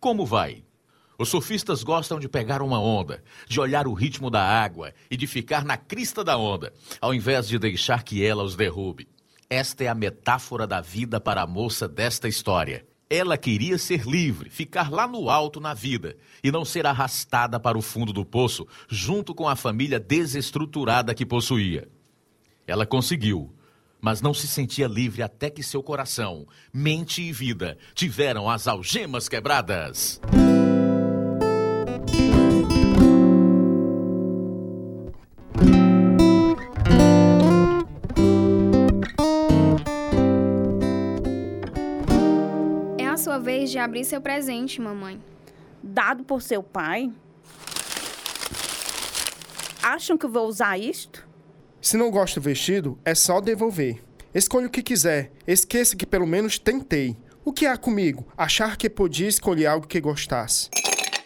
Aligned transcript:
Como 0.00 0.24
vai? 0.24 0.62
Os 1.18 1.28
surfistas 1.28 1.82
gostam 1.82 2.20
de 2.20 2.28
pegar 2.28 2.62
uma 2.62 2.80
onda, 2.80 3.24
de 3.48 3.60
olhar 3.60 3.88
o 3.88 3.92
ritmo 3.92 4.30
da 4.30 4.40
água 4.40 4.94
e 5.10 5.16
de 5.16 5.26
ficar 5.26 5.64
na 5.64 5.76
crista 5.76 6.22
da 6.22 6.36
onda, 6.36 6.72
ao 7.00 7.12
invés 7.12 7.48
de 7.48 7.58
deixar 7.58 8.04
que 8.04 8.24
ela 8.24 8.44
os 8.44 8.54
derrube. 8.54 9.08
Esta 9.50 9.82
é 9.82 9.88
a 9.88 9.94
metáfora 9.94 10.68
da 10.68 10.80
vida 10.80 11.20
para 11.20 11.42
a 11.42 11.46
moça 11.46 11.88
desta 11.88 12.28
história. 12.28 12.86
Ela 13.10 13.36
queria 13.36 13.76
ser 13.76 14.06
livre, 14.06 14.50
ficar 14.50 14.88
lá 14.88 15.08
no 15.08 15.28
alto 15.28 15.58
na 15.58 15.74
vida 15.74 16.16
e 16.44 16.52
não 16.52 16.64
ser 16.64 16.86
arrastada 16.86 17.58
para 17.58 17.76
o 17.76 17.82
fundo 17.82 18.12
do 18.12 18.24
poço 18.24 18.68
junto 18.88 19.34
com 19.34 19.48
a 19.48 19.56
família 19.56 19.98
desestruturada 19.98 21.12
que 21.12 21.26
possuía. 21.26 21.88
Ela 22.66 22.86
conseguiu, 22.86 23.52
mas 24.00 24.20
não 24.20 24.32
se 24.32 24.46
sentia 24.46 24.86
livre 24.86 25.22
até 25.22 25.50
que 25.50 25.62
seu 25.62 25.82
coração, 25.82 26.46
mente 26.72 27.22
e 27.22 27.32
vida 27.32 27.76
tiveram 27.94 28.48
as 28.48 28.66
algemas 28.66 29.28
quebradas. 29.28 30.20
É 42.96 43.06
a 43.06 43.16
sua 43.16 43.38
vez 43.38 43.70
de 43.70 43.78
abrir 43.78 44.04
seu 44.04 44.20
presente, 44.20 44.80
mamãe. 44.80 45.20
Dado 45.82 46.24
por 46.24 46.42
seu 46.42 46.62
pai? 46.62 47.12
Acham 49.82 50.18
que 50.18 50.26
eu 50.26 50.30
vou 50.30 50.46
usar 50.46 50.78
isto? 50.78 51.27
Se 51.88 51.96
não 51.96 52.10
gosta 52.10 52.38
do 52.38 52.44
vestido, 52.44 52.98
é 53.02 53.14
só 53.14 53.40
devolver. 53.40 53.98
Escolha 54.34 54.66
o 54.66 54.70
que 54.70 54.82
quiser. 54.82 55.32
Esqueça 55.46 55.96
que 55.96 56.04
pelo 56.04 56.26
menos 56.26 56.58
tentei. 56.58 57.16
O 57.42 57.50
que 57.50 57.64
há 57.64 57.78
comigo? 57.78 58.26
Achar 58.36 58.76
que 58.76 58.90
podia 58.90 59.26
escolher 59.26 59.64
algo 59.64 59.86
que 59.86 59.98
gostasse. 59.98 60.68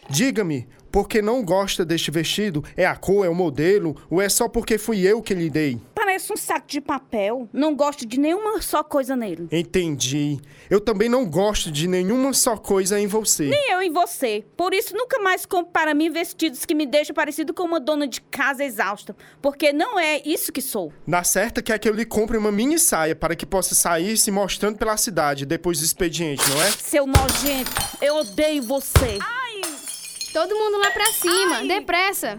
Diga-me, 0.09 0.69
por 0.93 1.09
que 1.09 1.21
não 1.21 1.45
gosta 1.45 1.85
deste 1.85 2.13
vestido? 2.13 2.63
É 2.77 2.87
a 2.87 2.95
cor, 2.95 3.27
é 3.27 3.29
o 3.29 3.35
modelo? 3.35 3.97
Ou 4.09 4.23
é 4.23 4.29
só 4.29 4.49
porque 4.49 4.79
fui 4.79 5.01
eu 5.01 5.21
que 5.21 5.35
lhe 5.35 5.51
dei? 5.51 5.81
Parece 6.13 6.31
um 6.31 6.37
saco 6.37 6.67
de 6.67 6.79
papel. 6.79 7.49
Não 7.55 7.75
gosto 7.75 8.05
de 8.05 8.21
nenhuma 8.21 8.61
só 8.61 8.85
coisa 8.85 9.17
nele. 9.17 9.49
Entendi. 9.51 10.39
Eu 10.69 10.79
também 10.79 11.09
não 11.09 11.25
gosto 11.25 11.73
de 11.73 11.89
nenhuma 11.89 12.35
só 12.35 12.55
coisa 12.55 13.01
em 13.01 13.07
você. 13.07 13.45
Nem 13.49 13.73
eu 13.73 13.81
em 13.81 13.91
você. 13.91 14.45
Por 14.55 14.75
isso, 14.75 14.95
nunca 14.95 15.19
mais 15.21 15.47
compro 15.47 15.73
para 15.73 15.95
mim 15.95 16.11
vestidos 16.11 16.67
que 16.67 16.75
me 16.75 16.85
deixam 16.85 17.15
parecido 17.15 17.55
com 17.55 17.63
uma 17.63 17.81
dona 17.81 18.07
de 18.07 18.21
casa 18.21 18.63
exausta. 18.63 19.17
Porque 19.41 19.73
não 19.73 19.99
é 19.99 20.21
isso 20.23 20.53
que 20.53 20.61
sou. 20.61 20.93
Na 21.07 21.25
certa, 21.25 21.63
quer 21.63 21.79
que 21.79 21.89
eu 21.89 21.95
lhe 21.95 22.05
compre 22.05 22.37
uma 22.37 22.53
mini 22.53 22.79
saia 22.79 23.17
para 23.17 23.35
que 23.35 23.47
possa 23.47 23.75
sair 23.75 24.19
se 24.19 24.31
mostrando 24.31 24.77
pela 24.77 24.99
cidade 24.99 25.47
depois 25.47 25.79
do 25.79 25.85
expediente, 25.87 26.47
não 26.51 26.61
é? 26.61 26.71
Seu 26.73 27.07
nojento, 27.07 27.71
eu 28.03 28.17
odeio 28.17 28.63
você. 28.63 29.19
Todo 30.31 30.55
mundo 30.55 30.77
lá 30.77 30.91
pra 30.91 31.07
cima, 31.07 31.65
depressa. 31.67 32.37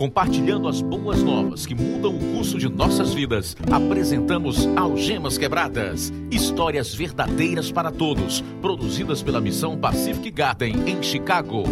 Compartilhando 0.00 0.66
as 0.66 0.80
boas 0.80 1.22
novas 1.22 1.66
que 1.66 1.74
mudam 1.74 2.16
o 2.16 2.34
curso 2.34 2.56
de 2.56 2.70
nossas 2.70 3.12
vidas, 3.12 3.54
apresentamos 3.70 4.66
Algemas 4.74 5.36
Quebradas. 5.36 6.10
Histórias 6.30 6.94
verdadeiras 6.94 7.70
para 7.70 7.90
todos, 7.90 8.42
produzidas 8.62 9.22
pela 9.22 9.42
Missão 9.42 9.76
Pacific 9.76 10.30
Garden 10.30 10.74
em 10.86 11.02
Chicago. 11.02 11.64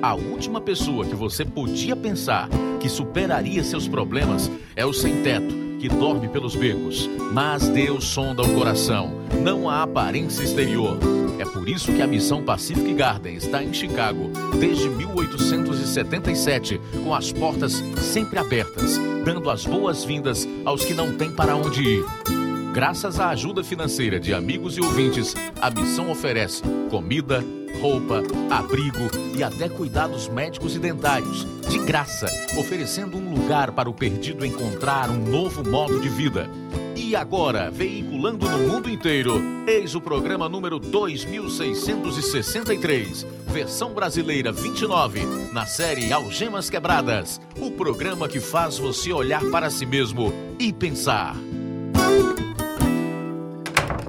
A 0.00 0.14
última 0.14 0.60
pessoa 0.60 1.04
que 1.04 1.16
você 1.16 1.44
podia 1.44 1.96
pensar 1.96 2.48
que 2.78 2.88
superaria 2.88 3.64
seus 3.64 3.88
problemas 3.88 4.48
é 4.76 4.86
o 4.86 4.92
sem-teto, 4.92 5.52
que 5.80 5.88
dorme 5.88 6.28
pelos 6.28 6.54
becos. 6.54 7.10
Mas 7.32 7.68
Deus 7.68 8.04
sonda 8.04 8.42
o 8.42 8.54
coração, 8.54 9.14
não 9.42 9.68
a 9.68 9.82
aparência 9.82 10.44
exterior. 10.44 10.96
É 11.42 11.44
por 11.44 11.68
isso 11.68 11.92
que 11.92 12.00
a 12.00 12.06
missão 12.06 12.40
Pacific 12.40 12.94
Garden 12.94 13.34
está 13.34 13.64
em 13.64 13.74
Chicago 13.74 14.30
desde 14.60 14.88
1877, 14.88 16.80
com 17.02 17.12
as 17.12 17.32
portas 17.32 17.82
sempre 18.00 18.38
abertas, 18.38 18.96
dando 19.24 19.50
as 19.50 19.66
boas-vindas 19.66 20.46
aos 20.64 20.84
que 20.84 20.94
não 20.94 21.16
têm 21.16 21.32
para 21.32 21.56
onde 21.56 21.82
ir. 21.82 22.41
Graças 22.72 23.20
à 23.20 23.28
ajuda 23.28 23.62
financeira 23.62 24.18
de 24.18 24.32
amigos 24.32 24.78
e 24.78 24.80
ouvintes, 24.80 25.34
a 25.60 25.68
missão 25.68 26.10
oferece 26.10 26.62
comida, 26.88 27.44
roupa, 27.82 28.22
abrigo 28.50 29.10
e 29.36 29.42
até 29.42 29.68
cuidados 29.68 30.26
médicos 30.26 30.74
e 30.74 30.78
dentários, 30.78 31.46
de 31.68 31.78
graça, 31.80 32.26
oferecendo 32.58 33.18
um 33.18 33.34
lugar 33.34 33.72
para 33.72 33.90
o 33.90 33.94
perdido 33.94 34.46
encontrar 34.46 35.10
um 35.10 35.22
novo 35.22 35.62
modo 35.68 36.00
de 36.00 36.08
vida. 36.08 36.48
E 36.96 37.14
agora, 37.14 37.70
veiculando 37.70 38.48
no 38.48 38.60
mundo 38.60 38.88
inteiro, 38.88 39.38
eis 39.66 39.94
o 39.94 40.00
programa 40.00 40.48
número 40.48 40.78
2663, 40.78 43.26
versão 43.48 43.92
brasileira 43.92 44.50
29, 44.50 45.20
na 45.52 45.66
série 45.66 46.10
Algemas 46.10 46.70
Quebradas, 46.70 47.38
o 47.58 47.70
programa 47.70 48.28
que 48.28 48.40
faz 48.40 48.78
você 48.78 49.12
olhar 49.12 49.44
para 49.50 49.68
si 49.68 49.84
mesmo 49.84 50.32
e 50.58 50.72
pensar. 50.72 51.36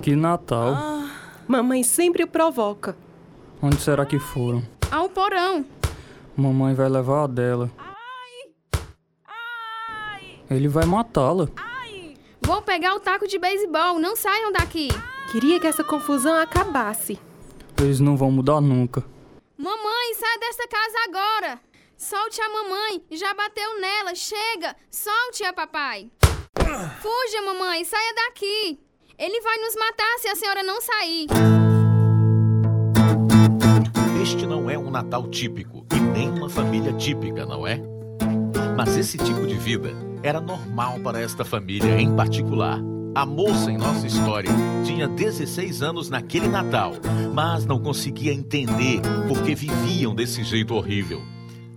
Que 0.03 0.17
Natal. 0.17 0.75
Mamãe 1.47 1.81
sempre 1.81 2.25
provoca. 2.25 2.93
Onde 3.61 3.79
será 3.79 4.05
que 4.05 4.19
foram? 4.19 4.61
Ao 4.91 5.07
porão. 5.07 5.65
Mamãe 6.35 6.75
vai 6.75 6.89
levar 6.89 7.23
a 7.23 7.27
dela. 7.27 7.71
Ele 10.51 10.67
vai 10.67 10.83
matá-la. 10.83 11.47
Vou 12.41 12.61
pegar 12.61 12.95
o 12.95 12.99
taco 12.99 13.25
de 13.25 13.39
beisebol, 13.39 13.97
não 13.97 14.13
saiam 14.13 14.51
daqui. 14.51 14.89
Queria 15.31 15.57
que 15.57 15.67
essa 15.67 15.85
confusão 15.85 16.35
acabasse. 16.35 17.17
Eles 17.79 18.01
não 18.01 18.17
vão 18.17 18.29
mudar 18.29 18.59
nunca. 18.59 19.05
Mamãe, 19.57 20.13
sai 20.19 20.37
dessa 20.37 20.67
casa 20.67 20.97
agora. 21.07 21.59
Solte 21.95 22.41
a 22.41 22.49
mamãe, 22.49 23.01
já 23.09 23.33
bateu 23.33 23.79
nela, 23.79 24.13
chega. 24.13 24.75
Solte-a, 24.91 25.53
papai. 25.53 26.11
Fuja, 27.01 27.41
mamãe, 27.45 27.85
saia 27.85 28.13
daqui. 28.15 28.77
Ele 29.23 29.39
vai 29.39 29.57
nos 29.57 29.73
matar 29.75 30.19
se 30.19 30.27
a 30.27 30.35
senhora 30.35 30.61
não 30.63 30.81
sair. 30.81 31.27
Este 34.21 34.45
não 34.45 34.69
é 34.69 34.77
um 34.77 34.91
Natal 34.91 35.29
típico 35.29 35.85
e 35.95 35.97
nem 35.97 36.29
uma 36.29 36.49
família 36.49 36.91
típica, 36.91 37.45
não 37.45 37.65
é? 37.65 37.79
Mas 38.75 38.97
esse 38.97 39.17
tipo 39.17 39.47
de 39.47 39.55
vida 39.55 39.91
era 40.21 40.41
normal 40.41 40.99
para 40.99 41.21
esta 41.21 41.45
família 41.45 42.01
em 42.01 42.13
particular. 42.13 42.81
A 43.15 43.25
moça 43.25 43.71
em 43.71 43.77
nossa 43.77 44.05
história 44.05 44.51
tinha 44.83 45.07
16 45.07 45.81
anos 45.81 46.09
naquele 46.09 46.49
Natal, 46.49 46.91
mas 47.33 47.65
não 47.65 47.79
conseguia 47.79 48.33
entender 48.33 48.99
por 49.29 49.41
que 49.41 49.55
viviam 49.55 50.13
desse 50.13 50.43
jeito 50.43 50.75
horrível. 50.75 51.21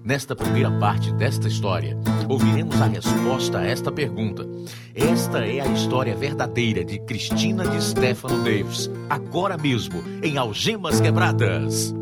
Nesta 0.06 0.36
primeira 0.36 0.70
parte 0.70 1.12
desta 1.14 1.48
história, 1.48 1.98
ouviremos 2.28 2.80
a 2.80 2.86
resposta 2.86 3.58
a 3.58 3.66
esta 3.66 3.90
pergunta. 3.90 4.46
Esta 4.94 5.44
é 5.44 5.58
a 5.60 5.66
história 5.66 6.14
verdadeira 6.14 6.84
de 6.84 7.00
Cristina 7.00 7.66
de 7.66 7.82
Stefano 7.82 8.44
Davis, 8.44 8.88
agora 9.10 9.58
mesmo 9.58 10.00
em 10.22 10.38
Algemas 10.38 11.00
Quebradas. 11.00 11.92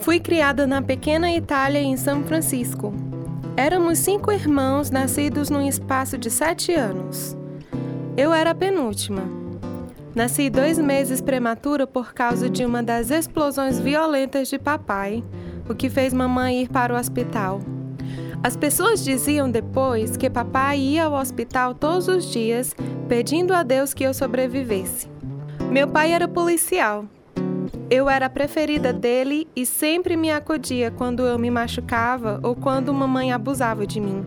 Fui 0.00 0.20
criada 0.20 0.66
na 0.66 0.82
pequena 0.82 1.32
Itália 1.32 1.80
em 1.80 1.96
São 1.96 2.22
Francisco. 2.24 2.92
Éramos 3.56 4.00
cinco 4.00 4.30
irmãos 4.30 4.90
nascidos 4.90 5.48
num 5.48 5.66
espaço 5.66 6.18
de 6.18 6.30
sete 6.30 6.74
anos. 6.74 7.34
Eu 8.18 8.34
era 8.34 8.50
a 8.50 8.54
penúltima. 8.54 9.37
Nasci 10.14 10.50
dois 10.50 10.78
meses 10.78 11.20
prematura 11.20 11.86
por 11.86 12.12
causa 12.12 12.48
de 12.48 12.64
uma 12.64 12.82
das 12.82 13.10
explosões 13.10 13.78
violentas 13.78 14.48
de 14.48 14.58
papai, 14.58 15.22
o 15.68 15.74
que 15.74 15.90
fez 15.90 16.12
mamãe 16.12 16.62
ir 16.62 16.68
para 16.68 16.94
o 16.94 16.98
hospital. 16.98 17.60
As 18.42 18.56
pessoas 18.56 19.04
diziam 19.04 19.50
depois 19.50 20.16
que 20.16 20.30
papai 20.30 20.78
ia 20.78 21.04
ao 21.04 21.14
hospital 21.14 21.74
todos 21.74 22.08
os 22.08 22.30
dias 22.30 22.74
pedindo 23.08 23.52
a 23.52 23.62
Deus 23.62 23.92
que 23.92 24.04
eu 24.04 24.14
sobrevivesse. 24.14 25.08
Meu 25.70 25.88
pai 25.88 26.12
era 26.12 26.28
policial. 26.28 27.04
Eu 27.90 28.08
era 28.08 28.26
a 28.26 28.30
preferida 28.30 28.92
dele 28.92 29.48
e 29.56 29.66
sempre 29.66 30.16
me 30.16 30.30
acudia 30.30 30.90
quando 30.90 31.22
eu 31.26 31.38
me 31.38 31.50
machucava 31.50 32.40
ou 32.42 32.54
quando 32.54 32.94
mamãe 32.94 33.32
abusava 33.32 33.86
de 33.86 34.00
mim. 34.00 34.24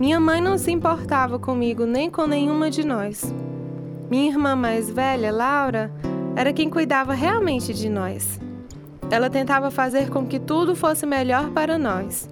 Minha 0.00 0.18
mãe 0.18 0.40
não 0.40 0.56
se 0.56 0.70
importava 0.70 1.38
comigo 1.38 1.84
nem 1.84 2.10
com 2.10 2.26
nenhuma 2.26 2.70
de 2.70 2.84
nós. 2.84 3.34
Minha 4.10 4.30
irmã 4.30 4.56
mais 4.56 4.88
velha, 4.88 5.30
Laura, 5.30 5.92
era 6.34 6.52
quem 6.52 6.70
cuidava 6.70 7.12
realmente 7.12 7.74
de 7.74 7.90
nós. 7.90 8.40
Ela 9.10 9.28
tentava 9.28 9.70
fazer 9.70 10.08
com 10.08 10.26
que 10.26 10.38
tudo 10.38 10.74
fosse 10.74 11.04
melhor 11.04 11.50
para 11.50 11.76
nós. 11.76 12.28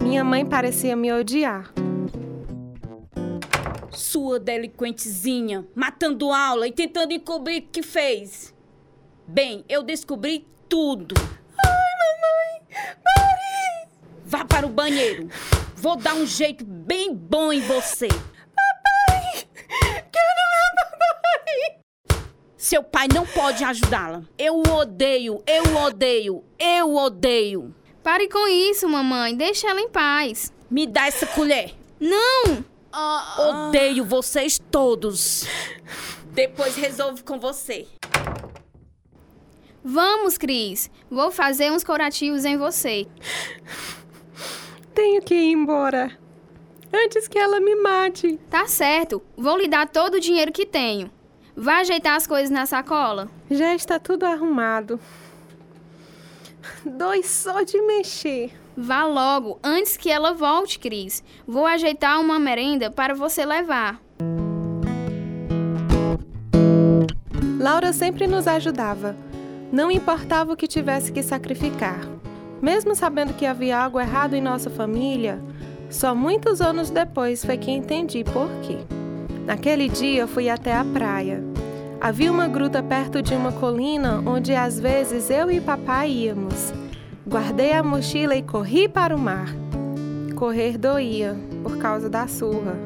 Minha 0.00 0.24
mãe 0.24 0.44
parecia 0.44 0.96
me 0.96 1.12
odiar. 1.12 1.70
Sua 3.90 4.40
delinquentezinha, 4.40 5.66
matando 5.74 6.32
aula 6.32 6.66
e 6.66 6.72
tentando 6.72 7.12
encobrir 7.12 7.62
o 7.62 7.66
que 7.66 7.82
fez. 7.82 8.54
Bem, 9.26 9.64
eu 9.68 9.82
descobri 9.82 10.46
tudo. 10.66 11.14
Ai, 11.18 11.92
mamãe, 12.00 12.94
pare! 13.04 13.88
Vá 14.24 14.44
para 14.46 14.66
o 14.66 14.70
banheiro. 14.70 15.28
Vou 15.76 15.96
dar 15.96 16.14
um 16.14 16.26
jeito 16.26 16.64
bem 16.64 17.14
bom 17.14 17.52
em 17.52 17.60
você. 17.60 18.08
Seu 22.58 22.82
pai 22.82 23.06
não 23.14 23.24
pode 23.24 23.62
ajudá-la. 23.62 24.24
Eu 24.36 24.60
odeio, 24.60 25.40
eu 25.46 25.76
odeio, 25.76 26.44
eu 26.58 26.92
odeio. 26.96 27.72
Pare 28.02 28.28
com 28.28 28.48
isso, 28.48 28.88
mamãe. 28.88 29.36
Deixa 29.36 29.68
ela 29.70 29.80
em 29.80 29.88
paz. 29.88 30.52
Me 30.68 30.84
dá 30.84 31.06
essa 31.06 31.24
colher. 31.24 31.72
Não! 32.00 32.64
Odeio 33.68 34.04
vocês 34.04 34.60
todos. 34.72 35.44
Depois 36.32 36.74
resolvo 36.74 37.22
com 37.22 37.38
você. 37.38 37.86
Vamos, 39.84 40.36
Cris. 40.36 40.90
Vou 41.08 41.30
fazer 41.30 41.70
uns 41.70 41.84
curativos 41.84 42.44
em 42.44 42.56
você. 42.56 43.06
Tenho 44.92 45.22
que 45.22 45.34
ir 45.34 45.52
embora. 45.52 46.10
Antes 46.92 47.28
que 47.28 47.38
ela 47.38 47.60
me 47.60 47.76
mate. 47.76 48.36
Tá 48.50 48.66
certo. 48.66 49.22
Vou 49.36 49.56
lhe 49.56 49.68
dar 49.68 49.88
todo 49.88 50.14
o 50.14 50.20
dinheiro 50.20 50.50
que 50.50 50.66
tenho. 50.66 51.08
Vai 51.60 51.80
ajeitar 51.80 52.14
as 52.14 52.24
coisas 52.24 52.50
na 52.50 52.66
sacola? 52.66 53.28
Já 53.50 53.74
está 53.74 53.98
tudo 53.98 54.24
arrumado. 54.24 55.00
Dói 56.86 57.24
só 57.24 57.62
de 57.62 57.80
mexer. 57.82 58.52
Vá 58.76 59.04
logo, 59.04 59.58
antes 59.64 59.96
que 59.96 60.08
ela 60.08 60.32
volte, 60.32 60.78
Cris. 60.78 61.24
Vou 61.44 61.66
ajeitar 61.66 62.20
uma 62.20 62.38
merenda 62.38 62.92
para 62.92 63.12
você 63.12 63.44
levar. 63.44 64.00
Laura 67.58 67.92
sempre 67.92 68.28
nos 68.28 68.46
ajudava. 68.46 69.16
Não 69.72 69.90
importava 69.90 70.52
o 70.52 70.56
que 70.56 70.68
tivesse 70.68 71.10
que 71.10 71.24
sacrificar. 71.24 71.98
Mesmo 72.62 72.94
sabendo 72.94 73.34
que 73.34 73.44
havia 73.44 73.80
algo 73.80 73.98
errado 73.98 74.34
em 74.34 74.40
nossa 74.40 74.70
família, 74.70 75.42
só 75.90 76.14
muitos 76.14 76.60
anos 76.60 76.88
depois 76.88 77.44
foi 77.44 77.58
que 77.58 77.72
entendi 77.72 78.22
por 78.22 78.48
quê. 78.62 78.97
Naquele 79.48 79.88
dia 79.88 80.26
fui 80.26 80.50
até 80.50 80.76
a 80.76 80.84
praia. 80.84 81.42
Havia 81.98 82.30
uma 82.30 82.46
gruta 82.46 82.82
perto 82.82 83.22
de 83.22 83.32
uma 83.32 83.50
colina 83.50 84.22
onde 84.26 84.54
às 84.54 84.78
vezes 84.78 85.30
eu 85.30 85.50
e 85.50 85.58
papai 85.58 86.10
íamos. 86.10 86.70
Guardei 87.26 87.72
a 87.72 87.82
mochila 87.82 88.36
e 88.36 88.42
corri 88.42 88.90
para 88.90 89.16
o 89.16 89.18
mar. 89.18 89.48
Correr 90.36 90.76
doía 90.76 91.34
por 91.62 91.78
causa 91.78 92.10
da 92.10 92.28
surra. 92.28 92.76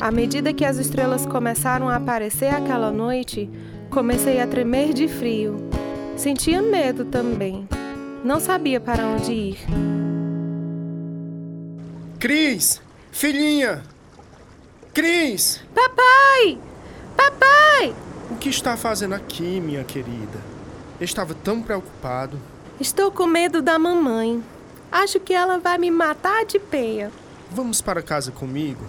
À 0.00 0.10
medida 0.10 0.52
que 0.52 0.64
as 0.64 0.78
estrelas 0.78 1.24
começaram 1.24 1.88
a 1.88 1.94
aparecer 1.94 2.52
aquela 2.52 2.90
noite, 2.90 3.48
comecei 3.88 4.40
a 4.40 4.48
tremer 4.48 4.92
de 4.92 5.06
frio. 5.06 5.58
Sentia 6.16 6.60
medo 6.60 7.04
também. 7.04 7.68
Não 8.24 8.40
sabia 8.40 8.80
para 8.80 9.06
onde 9.06 9.32
ir. 9.32 9.58
Cris! 12.18 12.82
Filhinha! 13.12 13.93
Cris! 14.94 15.60
Papai! 15.74 16.56
Papai! 17.16 17.92
O 18.30 18.36
que 18.36 18.48
está 18.48 18.76
fazendo 18.76 19.12
aqui, 19.12 19.60
minha 19.60 19.82
querida? 19.82 20.38
Estava 21.00 21.34
tão 21.34 21.60
preocupado. 21.60 22.38
Estou 22.78 23.10
com 23.10 23.26
medo 23.26 23.60
da 23.60 23.76
mamãe. 23.76 24.40
Acho 24.92 25.18
que 25.18 25.34
ela 25.34 25.58
vai 25.58 25.78
me 25.78 25.90
matar 25.90 26.46
de 26.46 26.60
peia. 26.60 27.10
Vamos 27.50 27.80
para 27.80 28.02
casa 28.02 28.30
comigo? 28.30 28.84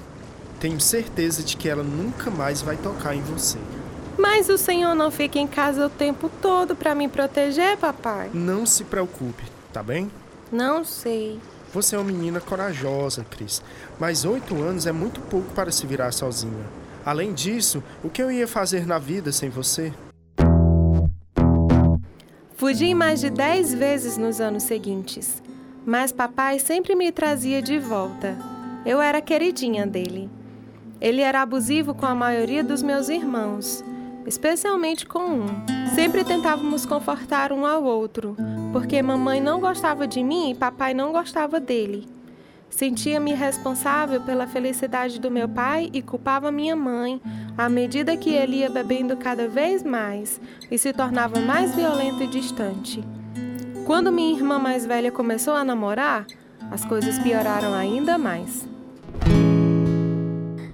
Tenho 0.59 0.79
certeza 0.79 1.41
de 1.41 1.57
que 1.57 1.67
ela 1.67 1.81
nunca 1.81 2.29
mais 2.29 2.61
vai 2.61 2.77
tocar 2.77 3.15
em 3.15 3.21
você. 3.21 3.57
Mas 4.15 4.47
o 4.47 4.59
senhor 4.59 4.93
não 4.93 5.09
fica 5.09 5.39
em 5.39 5.47
casa 5.47 5.87
o 5.87 5.89
tempo 5.89 6.29
todo 6.39 6.75
para 6.75 6.93
me 6.93 7.07
proteger, 7.07 7.77
papai? 7.77 8.29
Não 8.31 8.63
se 8.67 8.83
preocupe, 8.83 9.43
tá 9.73 9.81
bem? 9.81 10.11
Não 10.51 10.85
sei. 10.85 11.39
Você 11.75 11.93
é 11.93 11.99
uma 11.99 12.09
menina 12.09 12.39
corajosa, 12.39 13.25
Cris. 13.29 13.61
Mas 13.99 14.23
oito 14.23 14.63
anos 14.63 14.87
é 14.87 14.93
muito 14.93 15.19
pouco 15.19 15.53
para 15.53 15.73
se 15.73 15.85
virar 15.85 16.13
sozinha. 16.13 16.65
Além 17.05 17.33
disso, 17.33 17.83
o 18.01 18.09
que 18.09 18.23
eu 18.23 18.31
ia 18.31 18.47
fazer 18.47 18.87
na 18.87 18.97
vida 18.97 19.29
sem 19.33 19.49
você? 19.49 19.91
Fugi 22.55 22.95
mais 22.95 23.19
de 23.19 23.29
dez 23.29 23.73
vezes 23.73 24.15
nos 24.15 24.39
anos 24.39 24.63
seguintes. 24.63 25.43
Mas 25.85 26.13
papai 26.13 26.59
sempre 26.59 26.95
me 26.95 27.11
trazia 27.11 27.61
de 27.61 27.77
volta. 27.77 28.37
Eu 28.85 29.01
era 29.01 29.19
queridinha 29.19 29.85
dele. 29.85 30.29
Ele 31.01 31.19
era 31.19 31.41
abusivo 31.41 31.93
com 31.93 32.05
a 32.05 32.15
maioria 32.15 32.63
dos 32.63 32.81
meus 32.81 33.09
irmãos, 33.09 33.83
especialmente 34.25 35.05
com 35.05 35.19
um. 35.19 35.47
Sempre 35.93 36.23
tentávamos 36.23 36.85
confortar 36.85 37.51
um 37.51 37.65
ao 37.65 37.83
outro, 37.83 38.33
porque 38.75 39.01
mamãe 39.01 39.39
não 39.39 39.61
gostava 39.61 40.05
de 40.05 40.21
mim 40.21 40.51
e 40.51 40.53
papai 40.53 40.93
não 40.93 41.13
gostava 41.13 41.61
dele. 41.61 42.09
Sentia-me 42.69 43.33
responsável 43.33 44.19
pela 44.19 44.47
felicidade 44.47 45.17
do 45.17 45.31
meu 45.31 45.47
pai 45.47 45.89
e 45.93 46.01
culpava 46.01 46.51
minha 46.51 46.75
mãe 46.75 47.21
à 47.57 47.69
medida 47.69 48.17
que 48.17 48.31
ele 48.31 48.57
ia 48.57 48.69
bebendo 48.69 49.15
cada 49.15 49.47
vez 49.47 49.81
mais 49.81 50.41
e 50.69 50.77
se 50.77 50.91
tornava 50.91 51.39
mais 51.39 51.73
violento 51.73 52.21
e 52.21 52.27
distante. 52.27 53.01
Quando 53.85 54.11
minha 54.11 54.37
irmã 54.37 54.59
mais 54.59 54.85
velha 54.85 55.09
começou 55.09 55.53
a 55.53 55.63
namorar, 55.63 56.27
as 56.69 56.83
coisas 56.83 57.17
pioraram 57.19 57.73
ainda 57.73 58.17
mais. 58.17 58.67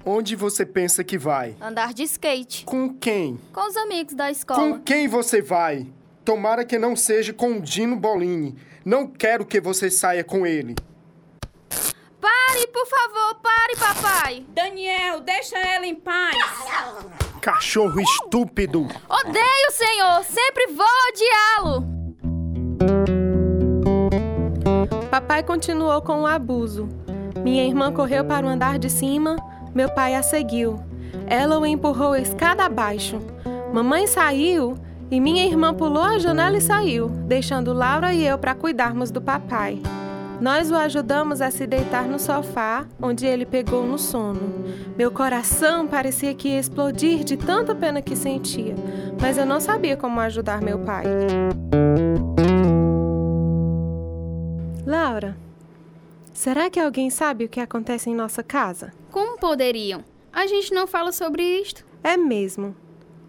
Onde 0.04 0.34
você 0.34 0.66
pensa 0.66 1.04
que 1.04 1.16
vai? 1.16 1.54
Andar 1.60 1.94
de 1.94 2.02
skate. 2.02 2.64
Com 2.64 2.92
quem? 2.92 3.38
Com 3.52 3.68
os 3.68 3.76
amigos 3.76 4.14
da 4.14 4.24
Com 4.24 4.32
escola. 4.32 4.82
quem 4.84 5.06
você 5.06 5.40
vai? 5.40 5.86
Tomara 6.24 6.64
que 6.64 6.78
não 6.78 6.94
seja 6.94 7.32
com 7.32 7.54
o 7.54 7.60
Dino 7.60 7.96
Bolini. 7.96 8.56
Não 8.84 9.06
quero 9.08 9.44
que 9.44 9.60
você 9.60 9.90
saia 9.90 10.22
com 10.22 10.46
ele. 10.46 10.76
Pare, 12.20 12.66
por 12.72 12.86
favor, 12.86 13.40
pare, 13.42 13.76
papai. 13.76 14.46
Daniel, 14.50 15.20
deixa 15.20 15.58
ela 15.58 15.84
em 15.84 15.96
paz. 15.96 16.36
Cachorro 17.40 18.00
estúpido! 18.00 18.86
Odeio 19.08 19.68
o 19.68 19.72
senhor, 19.72 20.24
sempre 20.24 20.68
vou 20.68 20.86
odiá-lo. 21.10 22.02
Papai 25.10 25.42
continuou 25.42 26.00
com 26.02 26.22
o 26.22 26.26
abuso. 26.26 26.88
Minha 27.42 27.66
irmã 27.66 27.92
correu 27.92 28.24
para 28.24 28.46
o 28.46 28.48
andar 28.48 28.78
de 28.78 28.88
cima, 28.88 29.36
meu 29.74 29.92
pai 29.92 30.14
a 30.14 30.22
seguiu. 30.22 30.80
Ela 31.26 31.58
o 31.58 31.66
empurrou 31.66 32.14
escada 32.14 32.64
abaixo. 32.64 33.18
Mamãe 33.72 34.06
saiu 34.06 34.78
e 35.12 35.20
minha 35.20 35.44
irmã 35.44 35.74
pulou 35.74 36.02
a 36.02 36.18
janela 36.18 36.56
e 36.56 36.60
saiu, 36.62 37.10
deixando 37.10 37.74
Laura 37.74 38.14
e 38.14 38.26
eu 38.26 38.38
para 38.38 38.54
cuidarmos 38.54 39.10
do 39.10 39.20
papai. 39.20 39.78
Nós 40.40 40.70
o 40.70 40.74
ajudamos 40.74 41.42
a 41.42 41.50
se 41.50 41.66
deitar 41.66 42.08
no 42.08 42.18
sofá, 42.18 42.86
onde 43.00 43.26
ele 43.26 43.44
pegou 43.44 43.84
no 43.86 43.98
sono. 43.98 44.40
Meu 44.96 45.10
coração 45.10 45.86
parecia 45.86 46.34
que 46.34 46.48
ia 46.48 46.58
explodir 46.58 47.24
de 47.24 47.36
tanta 47.36 47.74
pena 47.74 48.00
que 48.00 48.16
sentia, 48.16 48.74
mas 49.20 49.36
eu 49.36 49.44
não 49.44 49.60
sabia 49.60 49.98
como 49.98 50.18
ajudar 50.18 50.62
meu 50.62 50.78
pai. 50.78 51.04
Laura, 54.86 55.36
será 56.32 56.70
que 56.70 56.80
alguém 56.80 57.10
sabe 57.10 57.44
o 57.44 57.50
que 57.50 57.60
acontece 57.60 58.08
em 58.08 58.14
nossa 58.14 58.42
casa? 58.42 58.94
Como 59.10 59.38
poderiam? 59.38 60.02
A 60.32 60.46
gente 60.46 60.72
não 60.72 60.86
fala 60.86 61.12
sobre 61.12 61.42
isto. 61.42 61.84
É 62.02 62.16
mesmo. 62.16 62.74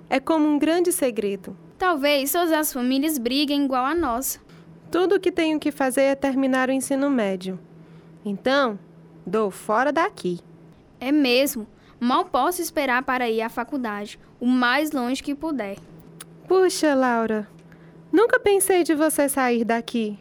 É 0.09 0.17
como 0.17 0.47
um 0.47 0.57
grande 0.57 0.89
segredo. 0.93 1.57
Talvez 1.83 2.31
todas 2.31 2.53
as 2.53 2.71
famílias 2.71 3.17
briguem 3.17 3.65
igual 3.65 3.83
a 3.83 3.93
nossa. 3.93 4.39
Tudo 4.89 5.15
o 5.15 5.19
que 5.19 5.29
tenho 5.29 5.59
que 5.59 5.69
fazer 5.69 6.03
é 6.03 6.15
terminar 6.15 6.69
o 6.69 6.71
ensino 6.71 7.09
médio. 7.09 7.59
Então, 8.23 8.79
dou 9.27 9.51
fora 9.51 9.91
daqui. 9.91 10.39
É 10.97 11.11
mesmo. 11.11 11.67
Mal 11.99 12.23
posso 12.23 12.61
esperar 12.61 13.03
para 13.03 13.29
ir 13.29 13.41
à 13.41 13.49
faculdade, 13.49 14.17
o 14.39 14.45
mais 14.45 14.93
longe 14.93 15.21
que 15.21 15.35
puder. 15.35 15.75
Puxa, 16.47 16.95
Laura, 16.95 17.49
nunca 18.09 18.39
pensei 18.39 18.85
de 18.85 18.95
você 18.95 19.27
sair 19.27 19.65
daqui. 19.65 20.17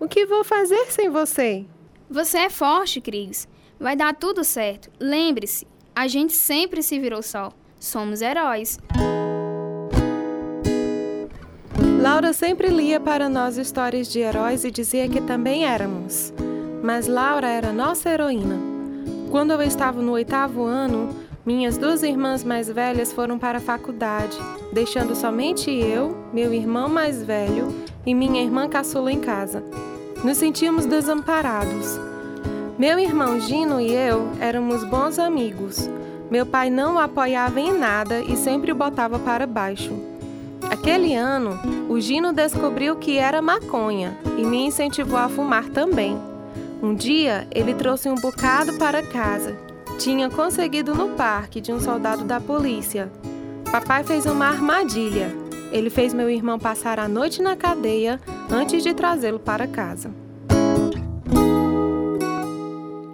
O 0.00 0.08
que 0.08 0.26
vou 0.26 0.42
fazer 0.42 0.90
sem 0.90 1.08
você? 1.08 1.64
Você 2.10 2.38
é 2.38 2.50
forte, 2.50 3.00
Cris. 3.00 3.46
Vai 3.78 3.94
dar 3.94 4.16
tudo 4.16 4.42
certo. 4.42 4.90
Lembre-se, 4.98 5.64
a 5.94 6.08
gente 6.08 6.32
sempre 6.32 6.82
se 6.82 6.98
virou 6.98 7.22
só. 7.22 7.52
Somos 7.78 8.20
heróis. 8.20 8.80
Laura 12.04 12.34
sempre 12.34 12.68
lia 12.68 13.00
para 13.00 13.30
nós 13.30 13.56
histórias 13.56 14.08
de 14.08 14.20
heróis 14.20 14.62
e 14.62 14.70
dizia 14.70 15.08
que 15.08 15.22
também 15.22 15.64
éramos. 15.64 16.34
Mas 16.82 17.06
Laura 17.06 17.48
era 17.48 17.72
nossa 17.72 18.10
heroína. 18.10 18.58
Quando 19.30 19.52
eu 19.52 19.62
estava 19.62 20.02
no 20.02 20.12
oitavo 20.12 20.64
ano, 20.64 21.08
minhas 21.46 21.78
duas 21.78 22.02
irmãs 22.02 22.44
mais 22.44 22.68
velhas 22.68 23.10
foram 23.10 23.38
para 23.38 23.56
a 23.56 23.60
faculdade, 23.60 24.36
deixando 24.70 25.14
somente 25.14 25.70
eu, 25.70 26.14
meu 26.30 26.52
irmão 26.52 26.90
mais 26.90 27.24
velho 27.24 27.74
e 28.04 28.14
minha 28.14 28.42
irmã 28.42 28.68
caçula 28.68 29.10
em 29.10 29.20
casa. 29.20 29.64
Nos 30.22 30.36
sentíamos 30.36 30.84
desamparados. 30.84 31.98
Meu 32.78 32.98
irmão 32.98 33.40
Gino 33.40 33.80
e 33.80 33.90
eu 33.90 34.28
éramos 34.40 34.84
bons 34.84 35.18
amigos. 35.18 35.88
Meu 36.30 36.44
pai 36.44 36.68
não 36.68 36.96
o 36.96 36.98
apoiava 36.98 37.58
em 37.60 37.72
nada 37.72 38.20
e 38.20 38.36
sempre 38.36 38.72
o 38.72 38.74
botava 38.74 39.18
para 39.18 39.46
baixo. 39.46 40.13
Aquele 40.70 41.14
ano, 41.14 41.58
o 41.88 42.00
Gino 42.00 42.32
descobriu 42.32 42.96
que 42.96 43.18
era 43.18 43.40
maconha 43.40 44.16
e 44.38 44.44
me 44.44 44.66
incentivou 44.66 45.18
a 45.18 45.28
fumar 45.28 45.68
também. 45.70 46.18
Um 46.82 46.94
dia, 46.94 47.46
ele 47.50 47.74
trouxe 47.74 48.08
um 48.08 48.14
bocado 48.14 48.74
para 48.74 49.02
casa. 49.02 49.56
Tinha 49.98 50.28
conseguido 50.28 50.94
no 50.94 51.10
parque 51.10 51.60
de 51.60 51.72
um 51.72 51.80
soldado 51.80 52.24
da 52.24 52.40
polícia. 52.40 53.10
Papai 53.70 54.04
fez 54.04 54.26
uma 54.26 54.46
armadilha. 54.46 55.32
ele 55.72 55.90
fez 55.90 56.14
meu 56.14 56.30
irmão 56.30 56.58
passar 56.58 57.00
a 57.00 57.08
noite 57.08 57.42
na 57.42 57.56
cadeia 57.56 58.20
antes 58.50 58.82
de 58.82 58.94
trazê-lo 58.94 59.40
para 59.40 59.66
casa. 59.66 60.10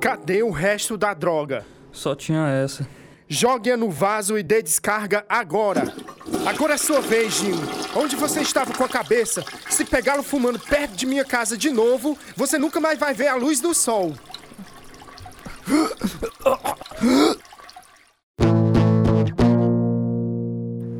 Cadê 0.00 0.42
o 0.42 0.50
resto 0.50 0.96
da 0.96 1.14
droga? 1.14 1.64
Só 1.92 2.14
tinha 2.14 2.48
essa. 2.48 2.86
Jogue-a 3.32 3.76
no 3.76 3.88
vaso 3.88 4.36
e 4.36 4.42
dê 4.42 4.60
descarga 4.60 5.24
agora. 5.28 5.94
Agora 6.44 6.74
é 6.74 6.76
sua 6.76 7.00
vez, 7.00 7.34
Gino. 7.34 7.62
Onde 7.94 8.16
você 8.16 8.40
estava 8.40 8.74
com 8.74 8.82
a 8.82 8.88
cabeça? 8.88 9.44
Se 9.68 9.84
pegá-lo 9.84 10.24
fumando 10.24 10.58
perto 10.58 10.96
de 10.96 11.06
minha 11.06 11.24
casa 11.24 11.56
de 11.56 11.70
novo, 11.70 12.18
você 12.34 12.58
nunca 12.58 12.80
mais 12.80 12.98
vai 12.98 13.14
ver 13.14 13.28
a 13.28 13.36
luz 13.36 13.60
do 13.60 13.72
sol. 13.72 14.14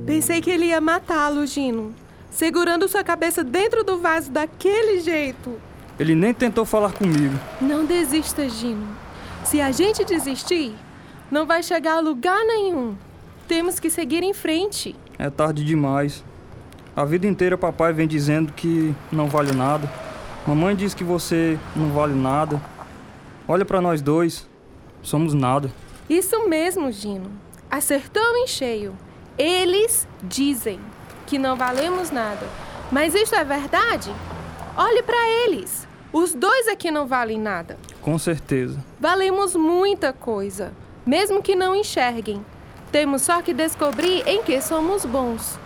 Pensei 0.07 0.41
que 0.41 0.51
ele 0.51 0.67
ia 0.67 0.81
matá-lo, 0.81 1.45
Gino. 1.49 1.93
Segurando 2.31 2.87
sua 2.87 3.03
cabeça 3.03 3.43
dentro 3.43 3.83
do 3.83 3.99
vaso 3.99 4.31
daquele 4.31 5.01
jeito. 5.01 5.61
Ele 5.99 6.15
nem 6.15 6.33
tentou 6.33 6.65
falar 6.65 6.93
comigo. 6.93 7.35
Não 7.61 7.85
desista, 7.85 8.49
Gino. 8.49 8.87
Se 9.45 9.61
a 9.61 9.73
gente 9.73 10.05
desistir, 10.05 10.77
não 11.31 11.47
vai 11.47 11.63
chegar 11.63 11.99
a 11.99 12.01
lugar 12.01 12.45
nenhum. 12.45 12.97
Temos 13.47 13.79
que 13.79 13.89
seguir 13.89 14.23
em 14.23 14.35
frente. 14.35 14.97
É 15.19 15.31
tarde 15.31 15.65
demais. 15.65 16.25
A 16.95 17.05
vida 17.05 17.27
inteira 17.27 17.57
papai 17.57 17.93
vem 17.93 18.07
dizendo 18.09 18.53
que 18.53 18.95
não 19.13 19.29
vale 19.29 19.53
nada. 19.53 19.91
Mamãe 20.47 20.75
diz 20.75 20.95
que 20.95 21.05
você 21.05 21.59
não 21.77 21.91
vale 21.91 22.15
nada. 22.15 22.61
Olha 23.47 23.65
para 23.65 23.81
nós 23.81 24.03
dois. 24.03 24.49
Somos 25.03 25.33
nada. 25.33 25.71
Isso 26.09 26.49
mesmo, 26.49 26.91
Gino. 26.91 27.31
Acertou 27.71 28.37
em 28.37 28.47
cheio. 28.47 28.97
Eles 29.39 30.07
dizem 30.23 30.81
que 31.27 31.39
não 31.39 31.57
valemos 31.57 32.11
nada. 32.11 32.47
Mas 32.91 33.15
isso 33.15 33.35
é 33.35 33.45
verdade? 33.45 34.13
Olhe 34.77 35.03
para 35.03 35.29
eles. 35.45 35.87
Os 36.13 36.35
dois 36.35 36.67
aqui 36.67 36.91
não 36.91 37.07
valem 37.07 37.39
nada. 37.39 37.79
Com 38.03 38.19
certeza. 38.19 38.83
Valemos 38.99 39.55
muita 39.55 40.13
coisa, 40.13 40.73
mesmo 41.11 41.43
que 41.43 41.57
não 41.57 41.75
enxerguem. 41.75 42.41
Temos 42.93 43.23
só 43.23 43.43
que 43.43 43.53
descobrir 43.53 44.23
em 44.29 44.45
que 44.45 44.61
somos 44.61 45.05
bons. 45.05 45.59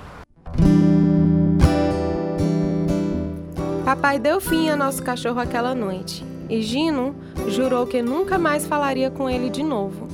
Papai 3.84 4.18
deu 4.18 4.40
fim 4.40 4.70
a 4.70 4.76
nosso 4.76 5.02
cachorro 5.02 5.38
aquela 5.38 5.74
noite 5.74 6.24
e 6.48 6.62
Gino 6.62 7.14
jurou 7.48 7.86
que 7.86 8.00
nunca 8.00 8.38
mais 8.38 8.66
falaria 8.66 9.10
com 9.10 9.28
ele 9.28 9.50
de 9.50 9.62
novo. 9.62 10.08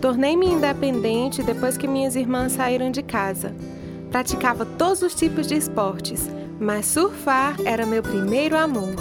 Tornei-me 0.00 0.46
independente 0.46 1.42
depois 1.42 1.76
que 1.76 1.86
minhas 1.86 2.16
irmãs 2.16 2.52
saíram 2.52 2.90
de 2.90 3.02
casa. 3.02 3.54
Praticava 4.10 4.64
todos 4.64 5.02
os 5.02 5.14
tipos 5.14 5.46
de 5.46 5.56
esportes, 5.56 6.30
mas 6.58 6.86
surfar 6.86 7.54
era 7.66 7.84
meu 7.84 8.02
primeiro 8.02 8.56
amor. 8.56 8.94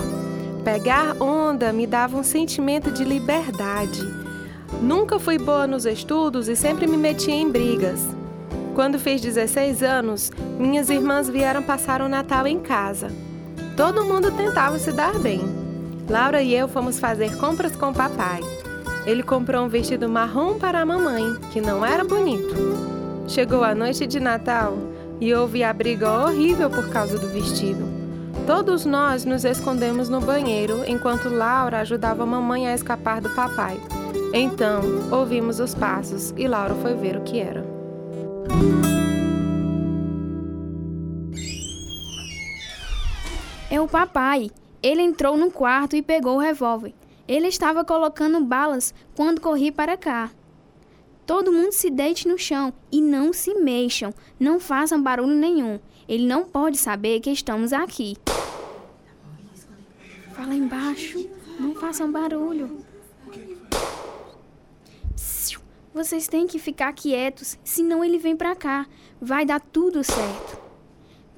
Pegar 0.65 1.15
onda 1.22 1.72
me 1.72 1.88
dava 1.88 2.17
um 2.17 2.24
sentimento 2.24 2.91
de 2.91 3.05
liberdade. 3.05 4.22
Nunca 4.81 5.19
fui 5.19 5.37
boa 5.37 5.65
nos 5.67 5.85
estudos 5.85 6.47
e 6.47 6.55
sempre 6.55 6.87
me 6.87 6.97
metia 6.97 7.33
em 7.33 7.49
brigas. 7.49 8.01
Quando 8.75 8.97
fiz 8.97 9.21
16 9.21 9.83
anos, 9.83 10.31
minhas 10.57 10.89
irmãs 10.89 11.29
vieram 11.29 11.61
passar 11.61 12.01
o 12.01 12.09
Natal 12.09 12.47
em 12.47 12.59
casa. 12.59 13.11
Todo 13.77 14.03
mundo 14.03 14.31
tentava 14.31 14.79
se 14.79 14.91
dar 14.91 15.17
bem. 15.19 15.41
Laura 16.09 16.41
e 16.41 16.53
eu 16.53 16.67
fomos 16.67 16.99
fazer 16.99 17.37
compras 17.37 17.75
com 17.75 17.93
papai. 17.93 18.41
Ele 19.05 19.21
comprou 19.21 19.65
um 19.65 19.69
vestido 19.69 20.09
marrom 20.09 20.57
para 20.57 20.81
a 20.81 20.85
mamãe, 20.85 21.35
que 21.51 21.61
não 21.61 21.85
era 21.85 22.03
bonito. 22.03 22.55
Chegou 23.27 23.63
a 23.63 23.75
noite 23.75 24.07
de 24.07 24.19
Natal 24.19 24.77
e 25.19 25.33
houve 25.33 25.63
a 25.63 25.73
briga 25.73 26.11
horrível 26.25 26.69
por 26.69 26.89
causa 26.89 27.17
do 27.17 27.27
vestido. 27.27 27.83
Todos 28.45 28.85
nós 28.85 29.23
nos 29.23 29.45
escondemos 29.45 30.09
no 30.09 30.19
banheiro 30.19 30.83
enquanto 30.85 31.29
Laura 31.29 31.79
ajudava 31.79 32.23
a 32.23 32.25
mamãe 32.25 32.67
a 32.67 32.73
escapar 32.73 33.21
do 33.21 33.29
papai. 33.29 33.79
Então, 34.35 34.81
ouvimos 35.11 35.59
os 35.59 35.75
passos 35.75 36.33
e 36.35 36.47
Laura 36.47 36.73
foi 36.73 36.95
ver 36.95 37.15
o 37.15 37.21
que 37.21 37.39
era. 37.39 37.63
É 43.69 43.79
o 43.79 43.87
papai. 43.87 44.49
Ele 44.81 45.03
entrou 45.03 45.37
no 45.37 45.51
quarto 45.51 45.95
e 45.95 46.01
pegou 46.01 46.37
o 46.37 46.39
revólver. 46.39 46.95
Ele 47.27 47.47
estava 47.47 47.85
colocando 47.85 48.43
balas 48.43 48.91
quando 49.15 49.39
corri 49.39 49.71
para 49.71 49.95
cá. 49.95 50.31
Todo 51.27 51.53
mundo 51.53 51.71
se 51.71 51.91
deite 51.91 52.27
no 52.27 52.37
chão 52.37 52.73
e 52.91 52.99
não 53.01 53.31
se 53.31 53.53
mexam. 53.53 54.11
Não 54.39 54.59
façam 54.59 55.01
barulho 55.01 55.35
nenhum. 55.35 55.79
Ele 56.09 56.25
não 56.25 56.43
pode 56.43 56.77
saber 56.79 57.19
que 57.19 57.29
estamos 57.29 57.71
aqui. 57.71 58.17
Fala 60.33 60.55
embaixo. 60.55 61.29
Não 61.59 61.75
façam 61.75 62.11
barulho. 62.11 62.92
Vocês 65.93 66.27
têm 66.27 66.47
que 66.47 66.57
ficar 66.57 66.91
quietos, 66.91 67.55
senão 67.63 68.03
ele 68.03 68.17
vem 68.17 68.35
pra 68.35 68.55
cá. 68.55 68.88
Vai 69.21 69.45
dar 69.45 69.59
tudo 69.59 70.03
certo. 70.03 70.57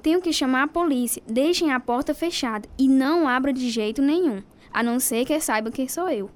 Tenho 0.02 0.22
que 0.22 0.32
chamar 0.32 0.62
a 0.62 0.68
polícia. 0.68 1.22
Deixem 1.28 1.72
a 1.72 1.78
porta 1.78 2.14
fechada 2.14 2.66
e 2.78 2.88
não 2.88 3.28
abra 3.28 3.52
de 3.52 3.68
jeito 3.68 4.00
nenhum, 4.00 4.42
a 4.72 4.82
não 4.82 4.98
ser 4.98 5.26
que 5.26 5.38
saiba 5.40 5.70
quem 5.70 5.86
sou 5.86 6.08
eu. 6.08 6.30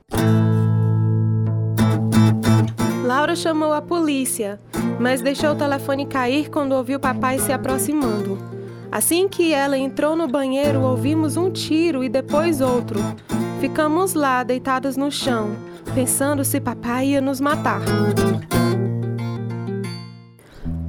Laura 3.03 3.35
chamou 3.35 3.73
a 3.73 3.81
polícia, 3.81 4.61
mas 5.00 5.23
deixou 5.23 5.53
o 5.53 5.57
telefone 5.57 6.05
cair 6.05 6.50
quando 6.50 6.73
ouviu 6.73 7.00
papai 7.00 7.39
se 7.39 7.53
aproximando. 7.53 8.37
Assim 8.93 9.29
que 9.29 9.55
ela 9.55 9.79
entrou 9.79 10.15
no 10.15 10.29
banheiro, 10.29 10.83
ouvimos 10.83 11.39
um 11.39 11.50
tiro 11.50 12.05
e 12.05 12.09
depois 12.11 12.61
outro. 12.61 13.00
Ficamos 13.61 14.12
lá, 14.12 14.43
deitados 14.43 14.97
no 14.97 15.11
chão, 15.11 15.70
pensando 15.91 16.45
se 16.45 16.61
papai 16.61 17.09
ia 17.09 17.21
nos 17.21 17.41
matar. 17.41 17.81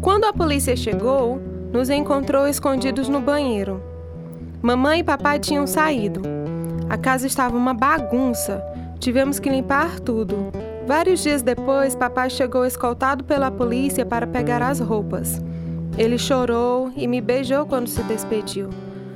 Quando 0.02 0.26
a 0.26 0.34
polícia 0.34 0.76
chegou, 0.76 1.42
nos 1.72 1.90
encontrou 1.90 2.48
escondidos 2.48 3.08
no 3.10 3.20
banheiro. 3.20 3.82
Mamãe 4.62 5.00
e 5.00 5.04
papai 5.04 5.40
tinham 5.40 5.66
saído. 5.66 6.22
A 6.90 6.98
casa 6.98 7.26
estava 7.26 7.58
uma 7.58 7.74
bagunça. 7.74 8.64
Tivemos 9.00 9.40
que 9.40 9.50
limpar 9.50 10.00
tudo. 10.00 10.52
Vários 10.86 11.22
dias 11.22 11.42
depois, 11.42 11.96
papai 11.96 12.30
chegou 12.30 12.66
escoltado 12.66 13.24
pela 13.24 13.50
polícia 13.50 14.06
para 14.06 14.28
pegar 14.28 14.62
as 14.62 14.80
roupas. 14.80 15.42
Ele 15.98 16.18
chorou 16.18 16.92
e 16.96 17.08
me 17.08 17.22
beijou 17.22 17.66
quando 17.66 17.88
se 17.88 18.02
despediu, 18.04 18.70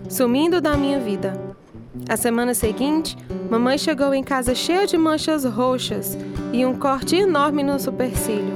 sumindo 0.10 0.62
da 0.62 0.75
minha 0.75 1.00
vida. 1.00 1.44
A 2.07 2.17
semana 2.17 2.53
seguinte, 2.53 3.17
mamãe 3.49 3.77
chegou 3.77 4.13
em 4.13 4.23
casa 4.23 4.53
cheia 4.53 4.85
de 4.85 4.97
manchas 4.97 5.43
roxas 5.43 6.17
e 6.53 6.65
um 6.65 6.75
corte 6.75 7.15
enorme 7.15 7.63
no 7.63 7.79
supercílio. 7.79 8.53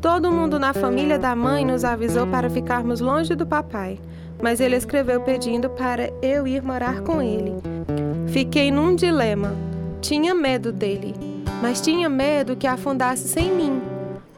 Todo 0.00 0.32
mundo 0.32 0.58
na 0.58 0.72
família 0.72 1.18
da 1.18 1.36
mãe 1.36 1.64
nos 1.64 1.84
avisou 1.84 2.26
para 2.26 2.48
ficarmos 2.48 3.00
longe 3.00 3.34
do 3.34 3.46
papai, 3.46 4.00
mas 4.42 4.60
ele 4.60 4.76
escreveu 4.76 5.20
pedindo 5.20 5.68
para 5.68 6.10
eu 6.22 6.46
ir 6.46 6.62
morar 6.62 7.02
com 7.02 7.20
ele. 7.20 7.54
Fiquei 8.28 8.70
num 8.70 8.94
dilema. 8.94 9.54
Tinha 10.00 10.34
medo 10.34 10.72
dele, 10.72 11.14
mas 11.60 11.82
tinha 11.82 12.08
medo 12.08 12.56
que 12.56 12.66
afundasse 12.66 13.28
sem 13.28 13.52
mim. 13.54 13.82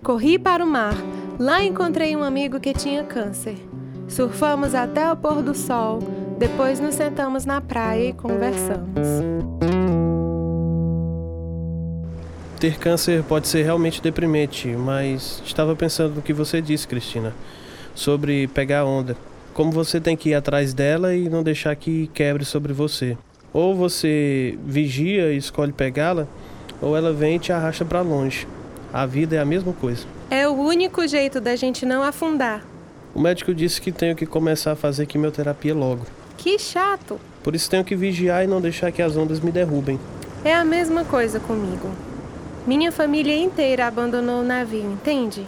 Corri 0.03 0.37
para 0.37 0.65
o 0.65 0.67
mar. 0.67 0.95
Lá 1.39 1.63
encontrei 1.63 2.17
um 2.17 2.25
amigo 2.25 2.59
que 2.59 2.73
tinha 2.73 3.05
câncer. 3.05 3.57
Surfamos 4.09 4.75
até 4.75 5.11
o 5.11 5.17
pôr 5.17 5.43
do 5.43 5.55
sol. 5.55 6.01
Depois 6.43 6.81
nos 6.81 6.97
sentamos 6.97 7.47
na 7.47 7.61
praia 7.61 8.09
e 8.09 8.13
conversamos. 8.13 9.07
Ter 12.59 12.77
câncer 12.81 13.23
pode 13.23 13.47
ser 13.47 13.63
realmente 13.63 14.03
deprimente, 14.03 14.67
mas 14.67 15.41
estava 15.47 15.77
pensando 15.77 16.17
no 16.17 16.21
que 16.21 16.33
você 16.33 16.61
disse, 16.61 16.89
Cristina, 16.89 17.33
sobre 17.95 18.49
pegar 18.49 18.85
onda. 18.85 19.17
Como 19.55 19.71
você 19.71 20.01
tem 20.01 20.17
que 20.17 20.31
ir 20.31 20.35
atrás 20.35 20.75
dela 20.75 21.15
e 21.15 21.29
não 21.29 21.45
deixar 21.45 21.77
que 21.77 22.09
quebre 22.09 22.45
sobre 22.45 22.73
você. 22.73 23.17
Ou 23.53 23.77
você 23.77 24.59
vigia 24.67 25.33
e 25.33 25.37
escolhe 25.37 25.73
pegá-la, 25.73 26.27
ou 26.81 26.97
ela 26.97 27.13
vem 27.13 27.37
e 27.37 27.39
te 27.39 27.53
arrasta 27.53 27.85
para 27.85 28.01
longe. 28.01 28.49
A 28.93 29.07
vida 29.07 29.37
é 29.37 29.39
a 29.39 29.45
mesma 29.45 29.73
coisa. 29.73 30.05
É 30.29 30.49
o 30.49 30.55
único 30.55 31.07
jeito 31.07 31.41
da 31.41 31.55
gente 31.55 31.87
não 31.87 32.03
afundar. 32.03 32.67
O 33.15 33.21
médico 33.21 33.55
disse 33.55 33.81
que 33.81 33.93
tenho 33.93 34.17
que 34.17 34.27
começar 34.27 34.73
a 34.73 34.77
fazer 34.77 35.07
quimioterapia 35.07 35.73
logo. 35.73 36.05
Que 36.37 36.59
chato! 36.59 37.21
Por 37.43 37.55
isso 37.55 37.71
tenho 37.71 37.85
que 37.85 37.97
vigiar 37.97 38.45
e 38.45 38.47
não 38.47 38.61
deixar 38.61 38.93
que 38.93 39.03
as 39.03 39.17
ondas 39.17 39.41
me 39.41 39.51
derrubem. 39.51 39.99
É 40.45 40.55
a 40.55 40.65
mesma 40.65 41.05
coisa 41.05 41.39
comigo. 41.39 41.91
Minha 42.67 42.93
família 42.93 43.37
inteira 43.37 43.87
abandonou 43.87 44.41
o 44.41 44.45
navio, 44.45 44.91
entende? 44.91 45.47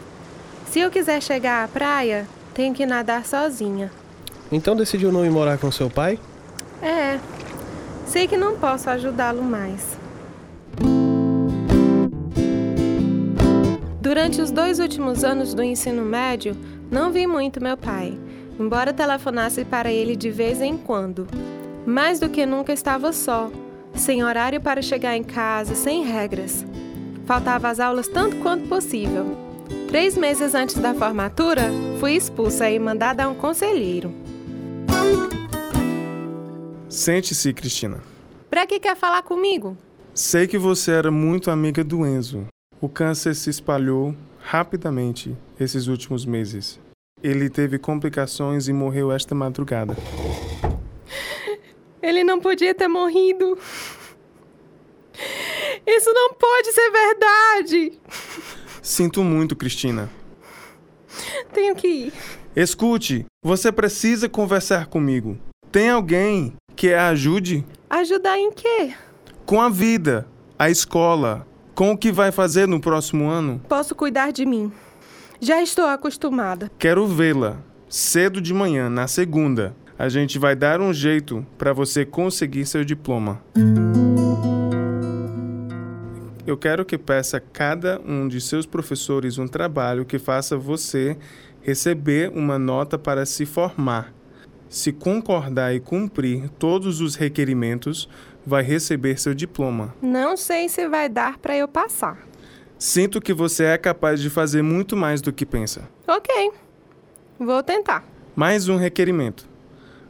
Se 0.67 0.81
eu 0.81 0.91
quiser 0.91 1.23
chegar 1.23 1.65
à 1.65 1.69
praia, 1.69 2.27
tenho 2.53 2.75
que 2.75 2.85
nadar 2.85 3.25
sozinha. 3.25 3.91
Então 4.51 4.75
decidiu 4.75 5.13
não 5.13 5.25
ir 5.25 5.31
morar 5.31 5.59
com 5.59 5.71
seu 5.71 5.89
pai? 5.89 6.19
É, 6.83 7.19
sei 8.07 8.27
que 8.27 8.37
não 8.37 8.57
posso 8.57 8.91
ajudá-lo 8.91 9.43
mais. 9.43 9.97
Durante 14.01 14.41
os 14.41 14.51
dois 14.51 14.79
últimos 14.79 15.25
anos 15.25 15.55
do 15.55 15.63
ensino 15.63 16.05
médio, 16.05 16.57
não 16.91 17.11
vi 17.11 17.27
muito 17.27 17.61
meu 17.61 17.77
pai. 17.77 18.19
Embora 18.59 18.93
telefonasse 18.93 19.65
para 19.65 19.93
ele 19.93 20.17
de 20.17 20.31
vez 20.31 20.61
em 20.61 20.77
quando. 20.77 21.27
Mais 21.87 22.19
do 22.19 22.29
que 22.29 22.47
nunca 22.47 22.73
estava 22.73 23.13
só, 23.13 23.51
sem 23.95 24.25
horário 24.25 24.61
para 24.61 24.83
chegar 24.83 25.17
em 25.17 25.23
casa, 25.23 25.75
sem 25.75 26.05
regras. 26.05 26.65
Faltava 27.27 27.69
às 27.69 27.81
aulas 27.81 28.09
tanto 28.09 28.37
quanto 28.37 28.69
possível. 28.69 29.37
Três 29.89 30.17
meses 30.17 30.55
antes 30.55 30.77
da 30.77 30.95
formatura, 30.95 31.71
fui 32.01 32.13
expulsa 32.13 32.69
e 32.69 32.79
mandada 32.79 33.25
a 33.25 33.29
um 33.29 33.35
conselheiro. 33.35 34.13
Sente-se, 36.89 37.53
Cristina. 37.53 38.01
Pra 38.51 38.67
que 38.67 38.79
quer 38.79 38.97
falar 38.97 39.23
comigo? 39.23 39.77
Sei 40.15 40.47
que 40.47 40.59
você 40.59 40.93
era 40.93 41.11
muito 41.11 41.51
amiga 41.51 41.83
do 41.83 42.07
Enzo. 42.07 42.47
O 42.81 42.89
câncer 42.89 43.35
se 43.35 43.51
espalhou 43.51 44.15
rapidamente 44.39 45.37
esses 45.59 45.87
últimos 45.87 46.25
meses. 46.25 46.79
Ele 47.25 47.49
teve 47.49 47.79
complicações 47.79 48.69
e 48.69 48.73
morreu 48.75 49.11
esta 49.11 49.35
madrugada. 49.35 49.97
Ele 52.03 52.23
não 52.23 52.39
podia 52.39 52.75
ter 52.75 52.87
morrido. 52.87 53.57
Isso 55.87 56.13
não 56.13 56.35
pode 56.35 56.71
ser 56.71 56.91
verdade. 56.91 57.93
Sinto 58.83 59.25
muito, 59.25 59.57
Cristina. 59.57 60.11
Tenho 61.51 61.75
que 61.75 61.89
ir. 61.89 62.13
Escute, 62.55 63.25
você 63.43 63.73
precisa 63.73 64.29
conversar 64.29 64.89
comigo. 64.89 65.39
Tem 65.73 65.89
alguém 65.89 66.53
que 66.77 66.93
a 66.93 67.09
ajude? 67.09 67.65
Ajudar 67.89 68.39
em 68.39 68.53
quê? 68.53 68.93
Com 69.47 69.63
a 69.63 69.71
vida, 69.71 70.29
a 70.59 70.69
escola, 70.69 71.47
com 71.75 71.91
o 71.91 71.97
que 71.97 72.13
vai 72.13 72.31
fazer 72.31 72.69
no 72.69 72.83
próximo 72.83 73.31
ano? 73.31 73.63
Posso 73.67 73.95
cuidar 73.95 74.31
de 74.31 74.45
mim. 74.45 74.71
Já 75.41 75.63
estou 75.63 75.87
acostumada. 75.87 76.71
Quero 76.79 77.07
vê-la 77.07 77.59
cedo 77.89 78.41
de 78.41 78.53
manhã, 78.53 78.89
na 78.89 79.07
segunda. 79.07 79.75
A 79.97 80.09
gente 80.09 80.39
vai 80.39 80.57
dar 80.57 80.81
um 80.81 80.93
jeito 80.93 81.47
para 81.57 81.73
você 81.73 82.05
conseguir 82.05 82.67
seu 82.67 82.85
diploma. 82.85 83.41
Eu 86.47 86.57
quero 86.57 86.85
que 86.85 86.99
peça 86.99 87.37
a 87.37 87.41
cada 87.41 88.01
um 88.05 88.27
de 88.29 88.41
seus 88.41 88.67
professores 88.67 89.39
um 89.39 89.47
trabalho 89.47 90.05
que 90.05 90.19
faça 90.19 90.57
você 90.57 91.17
receber 91.63 92.31
uma 92.35 92.59
nota 92.59 92.99
para 92.99 93.25
se 93.25 93.47
formar. 93.47 94.13
Se 94.69 94.93
concordar 94.93 95.75
e 95.75 95.81
cumprir 95.81 96.49
todos 96.59 97.01
os 97.01 97.15
requerimentos, 97.15 98.09
vai 98.45 98.63
receber 98.63 99.21
seu 99.21 99.33
diploma. 99.33 99.95
Não 100.03 100.37
sei 100.37 100.69
se 100.69 100.89
vai 100.89 101.09
dar 101.09 101.39
para 101.39 101.57
eu 101.57 101.69
passar. 101.69 102.19
Sinto 102.79 103.21
que 103.21 103.33
você 103.33 103.65
é 103.65 103.79
capaz 103.79 104.21
de 104.21 104.29
fazer 104.29 104.63
muito 104.63 104.97
mais 104.97 105.21
do 105.21 105.33
que 105.33 105.47
pensa. 105.47 105.89
Ok. 106.07 106.53
Vou 107.39 107.63
tentar. 107.63 108.05
Mais 108.35 108.69
um 108.69 108.77
requerimento. 108.77 109.49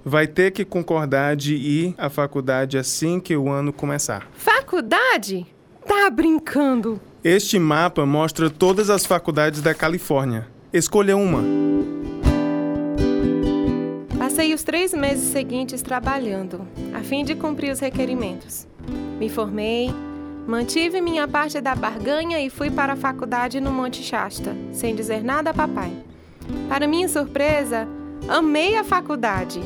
Vai 0.05 0.27
ter 0.27 0.51
que 0.51 0.65
concordar 0.65 1.37
de 1.37 1.55
ir 1.55 1.95
à 1.97 2.11
faculdade 2.11 2.77
assim 2.77 3.19
que 3.21 3.37
o 3.37 3.49
ano 3.49 3.73
começar. 3.73 4.29
Faculdade? 4.35 5.47
Tá 5.87 6.11
brincando? 6.11 7.01
Este 7.23 7.59
mapa 7.59 8.05
mostra 8.05 8.51
todas 8.51 8.91
as 8.91 9.07
faculdades 9.07 9.63
da 9.63 9.75
Califórnia. 9.75 10.47
Escolha 10.73 11.17
uma. 11.17 11.43
Passei 14.19 14.53
os 14.53 14.63
três 14.63 14.93
meses 14.93 15.31
seguintes 15.33 15.81
trabalhando, 15.81 16.67
a 16.95 17.01
fim 17.01 17.25
de 17.25 17.35
cumprir 17.35 17.73
os 17.73 17.81
requerimentos. 17.81 18.67
Me 19.19 19.29
formei, 19.31 19.91
mantive 20.47 21.01
minha 21.01 21.27
parte 21.27 21.61
da 21.61 21.75
barganha 21.75 22.41
e 22.41 22.51
fui 22.51 22.71
para 22.71 22.93
a 22.93 22.97
faculdade 22.97 23.61
no 23.61 23.71
Monte 23.71 24.03
Shasta, 24.03 24.55
sem 24.73 24.95
dizer 24.95 25.23
nada 25.23 25.51
a 25.51 25.55
papai. 25.55 25.93
Para 26.69 26.87
minha 26.87 27.09
surpresa, 27.09 27.89
amei 28.29 28.77
a 28.77 28.85
faculdade. 28.85 29.61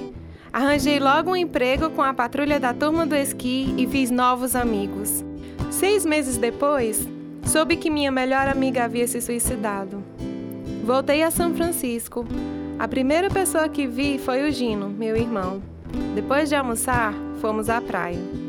Arranjei 0.52 0.98
logo 0.98 1.30
um 1.30 1.36
emprego 1.36 1.90
com 1.90 2.02
a 2.02 2.14
patrulha 2.14 2.58
da 2.58 2.72
turma 2.72 3.06
do 3.06 3.14
esqui 3.14 3.74
e 3.76 3.86
fiz 3.86 4.10
novos 4.10 4.56
amigos. 4.56 5.24
Seis 5.70 6.06
meses 6.06 6.36
depois, 6.36 7.06
soube 7.44 7.76
que 7.76 7.90
minha 7.90 8.10
melhor 8.10 8.48
amiga 8.48 8.84
havia 8.84 9.06
se 9.06 9.20
suicidado. 9.20 10.02
Voltei 10.84 11.22
a 11.22 11.30
São 11.30 11.54
Francisco. 11.54 12.24
A 12.78 12.88
primeira 12.88 13.28
pessoa 13.28 13.68
que 13.68 13.86
vi 13.86 14.18
foi 14.18 14.48
o 14.48 14.52
Gino, 14.52 14.88
meu 14.88 15.16
irmão. 15.16 15.60
Depois 16.14 16.48
de 16.48 16.54
almoçar, 16.54 17.12
fomos 17.40 17.68
à 17.68 17.80
praia. 17.80 18.47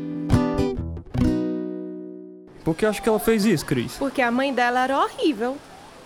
Por 2.64 2.76
que 2.76 2.84
acha 2.84 3.00
que 3.00 3.08
ela 3.08 3.18
fez 3.18 3.44
isso, 3.44 3.64
Cris? 3.64 3.96
Porque 3.96 4.20
a 4.20 4.30
mãe 4.30 4.52
dela 4.52 4.84
era 4.84 4.98
horrível. 4.98 5.56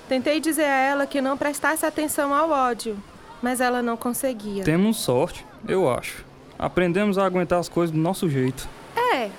Tentei 0.09 0.41
dizer 0.41 0.65
a 0.65 0.79
ela 0.81 1.07
que 1.07 1.21
não 1.21 1.37
prestasse 1.37 1.85
atenção 1.85 2.35
ao 2.35 2.51
ódio, 2.51 2.97
mas 3.43 3.61
ela 3.61 3.83
não 3.83 3.97
conseguia. 3.97 4.63
Temos 4.63 4.99
sorte, 4.99 5.45
eu 5.67 5.91
acho. 5.91 6.25
Aprendemos 6.59 7.19
a 7.19 7.25
aguentar 7.25 7.59
as 7.59 7.69
coisas 7.69 7.95
do 7.95 8.01
nosso 8.01 8.29
jeito. 8.29 8.69
É, 9.15 9.31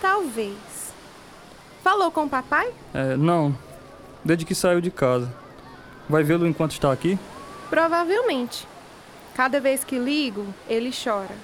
talvez. 0.00 0.56
Falou 1.82 2.10
com 2.10 2.24
o 2.24 2.28
papai? 2.28 2.70
É, 2.92 3.16
não. 3.16 3.56
Desde 4.24 4.44
que 4.44 4.54
saiu 4.54 4.80
de 4.80 4.90
casa. 4.90 5.32
Vai 6.08 6.22
vê-lo 6.22 6.46
enquanto 6.46 6.72
está 6.72 6.90
aqui? 6.90 7.18
Provavelmente. 7.70 8.66
Cada 9.34 9.60
vez 9.60 9.84
que 9.84 9.98
ligo, 9.98 10.46
ele 10.68 10.90
chora. 10.92 11.34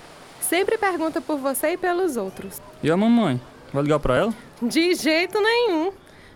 Sempre 0.41 0.77
pergunta 0.77 1.21
por 1.21 1.39
você 1.39 1.73
e 1.73 1.77
pelos 1.77 2.17
outros. 2.17 2.61
E 2.83 2.91
a 2.91 2.97
mamãe? 2.97 3.41
Vai 3.75 3.83
ligar 3.83 3.99
para 3.99 4.17
ela? 4.17 4.35
De 4.63 4.95
jeito 4.95 5.41
nenhum. 5.41 5.91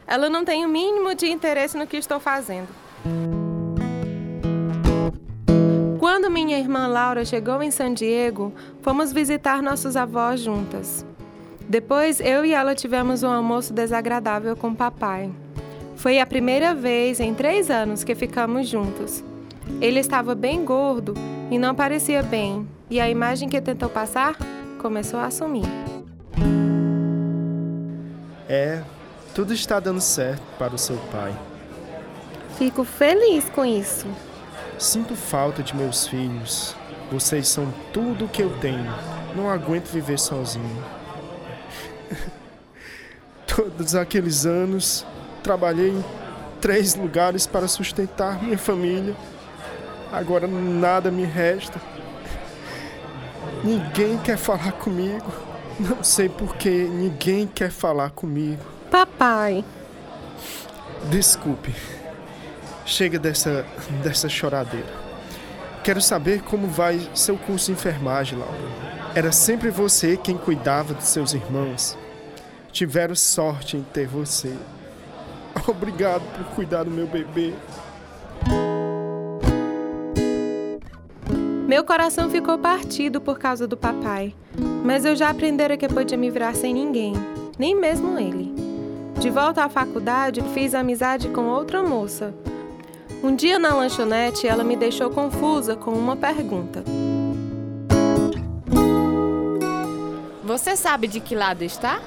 Ela 0.09 0.29
não 0.29 0.45
tem 0.45 0.67
o 0.67 0.69
mínimo 0.69 1.15
de 1.15 1.31
interesse 1.31 1.79
no 1.79 1.87
que 1.87 1.97
estou 1.97 2.19
fazendo. 2.19 2.67
Quando 6.01 6.29
minha 6.29 6.59
irmã 6.59 6.89
Laura 6.89 7.25
chegou 7.25 7.63
em 7.63 7.71
San 7.71 7.95
Diego, 7.95 8.53
fomos 8.83 9.13
visitar 9.13 9.63
nossos 9.63 9.97
avós 9.97 10.41
juntas. 10.41 11.07
Depois, 11.69 12.19
eu 12.19 12.45
e 12.45 12.53
ela 12.53 12.75
tivemos 12.75 13.23
um 13.23 13.31
almoço 13.31 13.73
desagradável 13.73 14.57
com 14.57 14.75
papai. 14.75 15.31
Foi 15.95 16.19
a 16.19 16.27
primeira 16.27 16.75
vez 16.75 17.21
em 17.21 17.35
três 17.35 17.71
anos 17.71 18.03
que 18.03 18.17
ficamos 18.17 18.69
juntos. 18.69 19.23
Ele 19.81 20.01
estava 20.01 20.35
bem 20.35 20.65
gordo 20.65 21.15
e 21.53 21.59
não 21.59 21.73
parecia 21.73 22.21
bem, 22.21 22.67
e 22.91 22.99
a 22.99 23.09
imagem 23.09 23.49
que 23.49 23.61
tentou 23.61 23.89
passar 23.89 24.37
começou 24.81 25.21
a 25.21 25.27
assumir. 25.27 25.88
É, 28.49 28.83
tudo 29.35 29.53
está 29.53 29.79
dando 29.79 30.01
certo 30.01 30.43
para 30.59 30.75
o 30.75 30.79
seu 30.79 30.97
pai. 31.13 31.37
Fico 32.57 32.83
feliz 32.83 33.45
com 33.51 33.65
isso. 33.65 34.07
Sinto 34.79 35.15
falta 35.15 35.63
de 35.63 35.77
meus 35.77 36.07
filhos. 36.07 36.75
Vocês 37.13 37.47
são 37.49 37.73
tudo 37.93 38.25
o 38.25 38.29
que 38.29 38.43
eu 38.43 38.51
tenho. 38.59 38.93
Não 39.37 39.51
aguento 39.51 39.89
viver 39.89 40.19
sozinho. 40.19 40.85
Todos 43.47 43.95
aqueles 43.95 44.47
anos 44.47 45.07
trabalhei 45.43 45.91
em 45.91 46.05
três 46.61 46.95
lugares 46.95 47.47
para 47.47 47.69
sustentar 47.69 48.43
minha 48.43 48.59
família. 48.59 49.15
Agora 50.11 50.47
nada 50.47 51.11
me 51.11 51.25
resta. 51.25 51.81
Ninguém 53.63 54.19
quer 54.19 54.39
falar 54.39 54.73
comigo. 54.73 55.48
Não 55.79 56.03
sei 56.03 56.29
por 56.29 56.57
que 56.57 56.69
ninguém 56.69 57.47
quer 57.47 57.71
falar 57.71 58.11
comigo. 58.11 58.63
Papai, 58.91 59.65
Desculpe. 61.05 61.75
Chega 62.85 63.19
dessa, 63.19 63.65
dessa 64.03 64.29
choradeira. 64.29 64.89
Quero 65.83 66.03
saber 66.03 66.43
como 66.43 66.67
vai 66.67 67.09
seu 67.15 67.37
curso 67.39 67.67
de 67.67 67.73
enfermagem, 67.73 68.39
Laura. 68.39 68.55
Era 69.15 69.33
sempre 69.33 69.71
você 69.71 70.17
quem 70.17 70.37
cuidava 70.37 70.95
de 70.95 71.05
seus 71.05 71.33
irmãos. 71.33 71.97
Tiveram 72.73 73.15
sorte 73.15 73.77
em 73.77 73.83
ter 73.83 74.07
você. 74.07 74.55
Obrigado 75.67 76.23
por 76.37 76.45
cuidar 76.55 76.85
do 76.85 76.91
meu 76.91 77.07
bebê. 77.07 77.55
meu 81.67 81.85
coração 81.85 82.31
ficou 82.31 82.59
partido 82.59 83.21
por 83.21 83.39
causa 83.39 83.67
do 83.67 83.77
papai, 83.77 84.35
mas 84.85 85.05
eu 85.05 85.17
já 85.17 85.31
aprendera 85.31 85.77
que 85.77 85.89
podia 85.89 86.17
me 86.17 86.31
virar 86.31 86.55
sem 86.55 86.73
ninguém, 86.73 87.13
nem 87.59 87.75
mesmo 87.75 88.19
ele. 88.19 88.55
De 89.19 89.31
volta 89.31 89.65
à 89.65 89.69
faculdade, 89.69 90.43
fiz 90.55 90.75
amizade 90.75 91.29
com 91.29 91.47
outra 91.49 91.83
moça. 91.83 92.33
Um 93.23 93.35
dia 93.35 93.59
na 93.59 93.75
lanchonete, 93.75 94.47
ela 94.47 94.63
me 94.63 94.77
deixou 94.77 95.11
confusa 95.11 95.75
com 95.75 95.91
uma 95.91 96.15
pergunta. 96.15 96.85
Você 100.45 100.77
sabe 100.77 101.09
de 101.09 101.19
que 101.19 101.35
lado 101.35 101.63
está? 101.63 102.01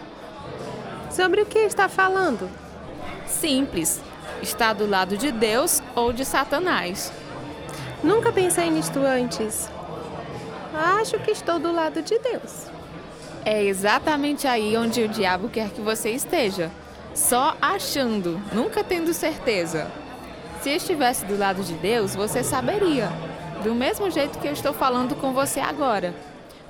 Sobre 1.11 1.41
o 1.41 1.45
que 1.45 1.59
está 1.59 1.89
falando? 1.89 2.49
Simples. 3.27 4.01
Está 4.41 4.73
do 4.73 4.87
lado 4.87 5.17
de 5.17 5.31
Deus 5.31 5.83
ou 5.93 6.11
de 6.11 6.23
Satanás. 6.25 7.11
Nunca 8.03 8.31
pensei 8.31 8.69
nisto 8.69 8.99
antes. 8.99 9.69
Acho 10.73 11.19
que 11.19 11.31
estou 11.31 11.59
do 11.59 11.71
lado 11.71 12.01
de 12.01 12.17
Deus. 12.19 12.67
É 13.43 13.63
exatamente 13.63 14.47
aí 14.47 14.77
onde 14.77 15.01
o 15.03 15.07
diabo 15.07 15.49
quer 15.49 15.69
que 15.69 15.81
você 15.81 16.11
esteja. 16.11 16.71
Só 17.13 17.55
achando, 17.61 18.39
nunca 18.53 18.83
tendo 18.83 19.13
certeza. 19.13 19.91
Se 20.61 20.69
estivesse 20.69 21.25
do 21.25 21.37
lado 21.37 21.61
de 21.63 21.73
Deus, 21.73 22.15
você 22.15 22.43
saberia. 22.43 23.09
do 23.63 23.75
mesmo 23.75 24.09
jeito 24.09 24.39
que 24.39 24.47
eu 24.47 24.53
estou 24.53 24.73
falando 24.73 25.15
com 25.15 25.33
você 25.33 25.59
agora. 25.59 26.15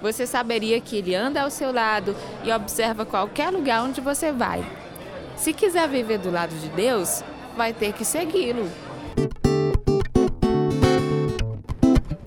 Você 0.01 0.25
saberia 0.27 0.81
que 0.81 0.97
ele 0.97 1.15
anda 1.15 1.41
ao 1.41 1.49
seu 1.49 1.71
lado 1.71 2.15
e 2.43 2.51
observa 2.51 3.05
qualquer 3.05 3.49
lugar 3.49 3.83
onde 3.83 4.01
você 4.01 4.31
vai. 4.31 4.65
Se 5.37 5.53
quiser 5.53 5.87
viver 5.87 6.17
do 6.17 6.29
lado 6.31 6.53
de 6.55 6.67
Deus, 6.69 7.23
vai 7.55 7.71
ter 7.71 7.93
que 7.93 8.03
segui-lo. 8.03 8.69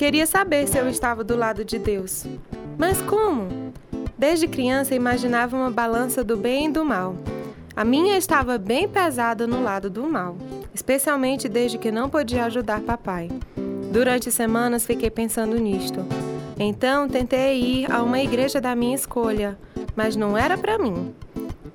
Queria 0.04 0.26
saber 0.26 0.68
se 0.68 0.76
eu 0.76 0.86
estava 0.86 1.24
do 1.24 1.34
lado 1.34 1.64
de 1.64 1.78
Deus. 1.78 2.26
Mas 2.76 3.00
como? 3.00 3.72
Desde 4.18 4.46
criança 4.46 4.94
imaginava 4.94 5.56
uma 5.56 5.70
balança 5.70 6.22
do 6.22 6.36
bem 6.36 6.66
e 6.66 6.70
do 6.70 6.84
mal. 6.84 7.16
A 7.74 7.86
minha 7.86 8.18
estava 8.18 8.58
bem 8.58 8.86
pesada 8.86 9.46
no 9.46 9.62
lado 9.62 9.88
do 9.88 10.02
mal, 10.02 10.36
especialmente 10.74 11.48
desde 11.48 11.78
que 11.78 11.90
não 11.90 12.10
podia 12.10 12.44
ajudar 12.44 12.82
papai. 12.82 13.30
Durante 13.90 14.30
semanas 14.30 14.84
fiquei 14.84 15.08
pensando 15.08 15.58
nisto. 15.58 16.04
Então 16.58 17.08
tentei 17.08 17.58
ir 17.58 17.90
a 17.90 18.02
uma 18.02 18.20
igreja 18.20 18.60
da 18.60 18.76
minha 18.76 18.94
escolha, 18.94 19.56
mas 19.96 20.16
não 20.16 20.36
era 20.36 20.58
para 20.58 20.76
mim. 20.76 21.14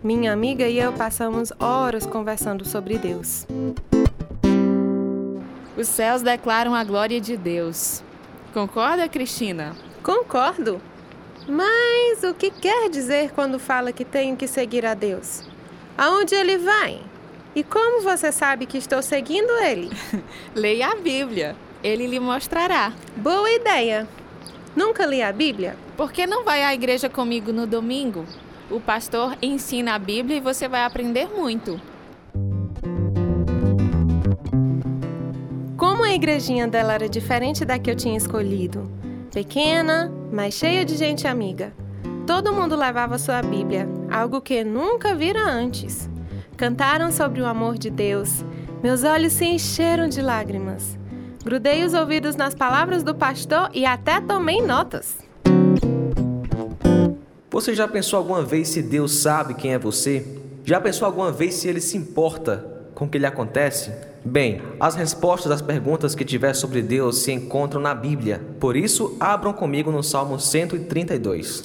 Minha 0.04 0.34
amiga 0.34 0.68
e 0.68 0.78
eu 0.78 0.94
passamos 0.94 1.52
horas 1.60 2.06
conversando 2.06 2.64
sobre 2.64 3.00
Deus. 3.00 3.48
Os 5.76 5.88
céus 5.88 6.22
declaram 6.22 6.76
a 6.76 6.84
glória 6.84 7.20
de 7.20 7.36
Deus. 7.36 8.04
Concorda, 8.54 9.08
Cristina? 9.08 9.76
Concordo. 10.02 10.82
Mas 11.48 12.24
o 12.24 12.34
que 12.34 12.50
quer 12.50 12.90
dizer 12.90 13.32
quando 13.32 13.60
fala 13.60 13.92
que 13.92 14.04
tenho 14.04 14.36
que 14.36 14.48
seguir 14.48 14.86
a 14.86 14.96
Deus? 14.96 15.44
Aonde 15.96 16.34
ele 16.34 16.58
vai? 16.58 17.00
E 17.56 17.64
como 17.64 18.02
você 18.02 18.32
sabe 18.32 18.66
que 18.66 18.78
estou 18.78 19.02
seguindo 19.04 19.52
ele? 19.60 19.90
Leia 20.56 20.88
a 20.88 20.96
Bíblia. 20.96 21.56
Ele 21.84 22.08
lhe 22.08 22.20
mostrará. 22.20 22.92
Boa 23.16 23.52
ideia. 23.52 24.08
Nunca 24.76 25.06
li 25.06 25.22
a 25.22 25.32
Bíblia? 25.32 25.78
Por 25.96 26.12
que 26.12 26.26
não 26.26 26.44
vai 26.44 26.64
à 26.64 26.74
igreja 26.74 27.08
comigo 27.08 27.52
no 27.52 27.68
domingo? 27.68 28.26
O 28.70 28.80
pastor 28.80 29.38
ensina 29.42 29.94
a 29.94 30.00
Bíblia 30.00 30.38
e 30.38 30.42
você 30.42 30.68
vai 30.68 30.84
aprender 30.84 31.28
muito. 31.28 31.80
A 36.10 36.16
igrejinha 36.16 36.68
dela 36.68 36.94
era 36.94 37.08
diferente 37.08 37.64
da 37.64 37.78
que 37.78 37.90
eu 37.90 37.96
tinha 37.96 38.18
escolhido. 38.18 38.92
Pequena, 39.32 40.12
mas 40.32 40.56
cheia 40.56 40.84
de 40.84 40.98
gente 40.98 41.28
amiga. 41.28 41.72
Todo 42.26 42.52
mundo 42.52 42.76
levava 42.76 43.20
sua 43.20 43.44
Bíblia, 43.44 43.88
algo 44.10 44.42
que 44.42 44.64
nunca 44.64 45.14
vira 45.14 45.40
antes. 45.40 46.10
Cantaram 46.58 47.12
sobre 47.12 47.42
o 47.42 47.46
amor 47.46 47.78
de 47.78 47.92
Deus. 47.92 48.44
Meus 48.82 49.04
olhos 49.04 49.34
se 49.34 49.46
encheram 49.46 50.08
de 50.08 50.20
lágrimas. 50.20 50.98
Grudei 51.44 51.84
os 51.84 51.94
ouvidos 51.94 52.36
nas 52.36 52.56
palavras 52.56 53.04
do 53.04 53.14
pastor 53.14 53.70
e 53.72 53.86
até 53.86 54.20
tomei 54.20 54.62
notas. 54.64 55.18
Você 57.52 57.76
já 57.76 57.88
pensou 57.88 58.18
alguma 58.18 58.42
vez 58.42 58.70
se 58.70 58.82
Deus 58.82 59.14
sabe 59.20 59.54
quem 59.54 59.74
é 59.74 59.80
você? 59.80 60.26
Já 60.66 60.82
pensou 60.82 61.06
alguma 61.06 61.32
vez 61.32 61.54
se 61.54 61.68
ele 61.68 61.80
se 61.80 61.96
importa 61.98 62.66
com 62.96 63.06
o 63.06 63.10
que 63.10 63.20
lhe 63.20 63.26
acontece? 63.28 64.09
Bem, 64.24 64.62
as 64.80 64.96
respostas 64.96 65.52
às 65.52 65.62
perguntas 65.62 66.14
que 66.14 66.26
tiver 66.26 66.54
sobre 66.54 66.82
Deus 66.82 67.20
se 67.20 67.32
encontram 67.32 67.82
na 67.82 67.96
Bíblia. 67.96 68.42
Por 68.60 68.76
isso, 68.76 69.16
abram 69.20 69.54
comigo 69.54 69.92
no 69.92 70.04
Salmo 70.04 70.40
132. 70.40 71.64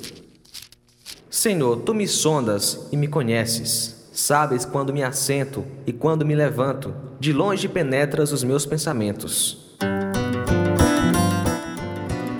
Senhor, 1.29 1.79
tu 1.79 1.93
me 1.93 2.07
sondas 2.07 2.88
e 2.93 2.97
me 2.97 3.09
conheces. 3.09 4.09
Sabes 4.12 4.64
quando 4.64 4.93
me 4.93 5.03
assento 5.03 5.64
e 5.85 5.93
quando 5.93 6.25
me 6.25 6.35
levanto. 6.35 6.95
De 7.19 7.33
longe 7.33 7.69
penetras 7.69 8.31
os 8.31 8.45
meus 8.45 8.64
pensamentos. 8.64 9.77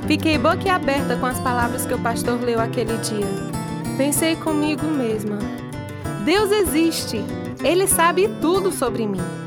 Fiquei 0.07 0.39
boquiaberta 0.39 1.17
com 1.17 1.27
as 1.27 1.41
palavras 1.41 1.85
que 1.85 1.95
o 1.95 1.99
pastor 1.99 2.41
leu 2.41 2.61
aquele 2.61 2.97
dia. 2.99 3.27
Pensei 3.97 4.37
comigo 4.37 4.87
mesma: 4.87 5.39
Deus 6.25 6.53
existe. 6.53 7.25
Ele 7.65 7.89
sabe 7.89 8.29
tudo 8.41 8.71
sobre 8.71 9.07
mim. 9.07 9.44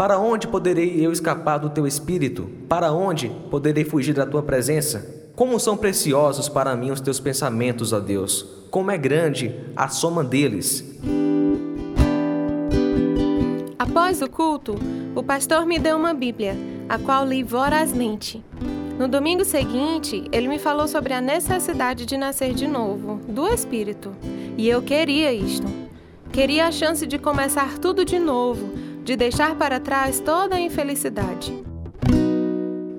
Para 0.00 0.18
onde 0.18 0.48
poderei 0.48 1.04
eu 1.04 1.12
escapar 1.12 1.58
do 1.58 1.68
teu 1.68 1.86
espírito? 1.86 2.48
Para 2.66 2.90
onde 2.90 3.28
poderei 3.50 3.84
fugir 3.84 4.14
da 4.14 4.24
tua 4.24 4.42
presença? 4.42 5.30
Como 5.36 5.60
são 5.60 5.76
preciosos 5.76 6.48
para 6.48 6.74
mim 6.74 6.90
os 6.90 7.02
teus 7.02 7.20
pensamentos, 7.20 7.92
ó 7.92 8.00
Deus! 8.00 8.46
Como 8.70 8.90
é 8.90 8.96
grande 8.96 9.54
a 9.76 9.88
soma 9.88 10.24
deles! 10.24 10.98
Após 13.78 14.22
o 14.22 14.30
culto, 14.30 14.74
o 15.14 15.22
pastor 15.22 15.66
me 15.66 15.78
deu 15.78 15.98
uma 15.98 16.14
Bíblia, 16.14 16.56
a 16.88 16.98
qual 16.98 17.26
li 17.26 17.42
vorazmente. 17.42 18.42
No 18.98 19.06
domingo 19.06 19.44
seguinte, 19.44 20.24
ele 20.32 20.48
me 20.48 20.58
falou 20.58 20.88
sobre 20.88 21.12
a 21.12 21.20
necessidade 21.20 22.06
de 22.06 22.16
nascer 22.16 22.54
de 22.54 22.66
novo, 22.66 23.20
do 23.28 23.46
Espírito. 23.48 24.12
E 24.56 24.66
eu 24.66 24.80
queria 24.80 25.30
isto. 25.30 25.66
Queria 26.32 26.68
a 26.68 26.72
chance 26.72 27.06
de 27.06 27.18
começar 27.18 27.76
tudo 27.78 28.02
de 28.02 28.18
novo, 28.18 28.89
de 29.04 29.16
deixar 29.16 29.56
para 29.56 29.80
trás 29.80 30.20
toda 30.20 30.56
a 30.56 30.60
infelicidade. 30.60 31.52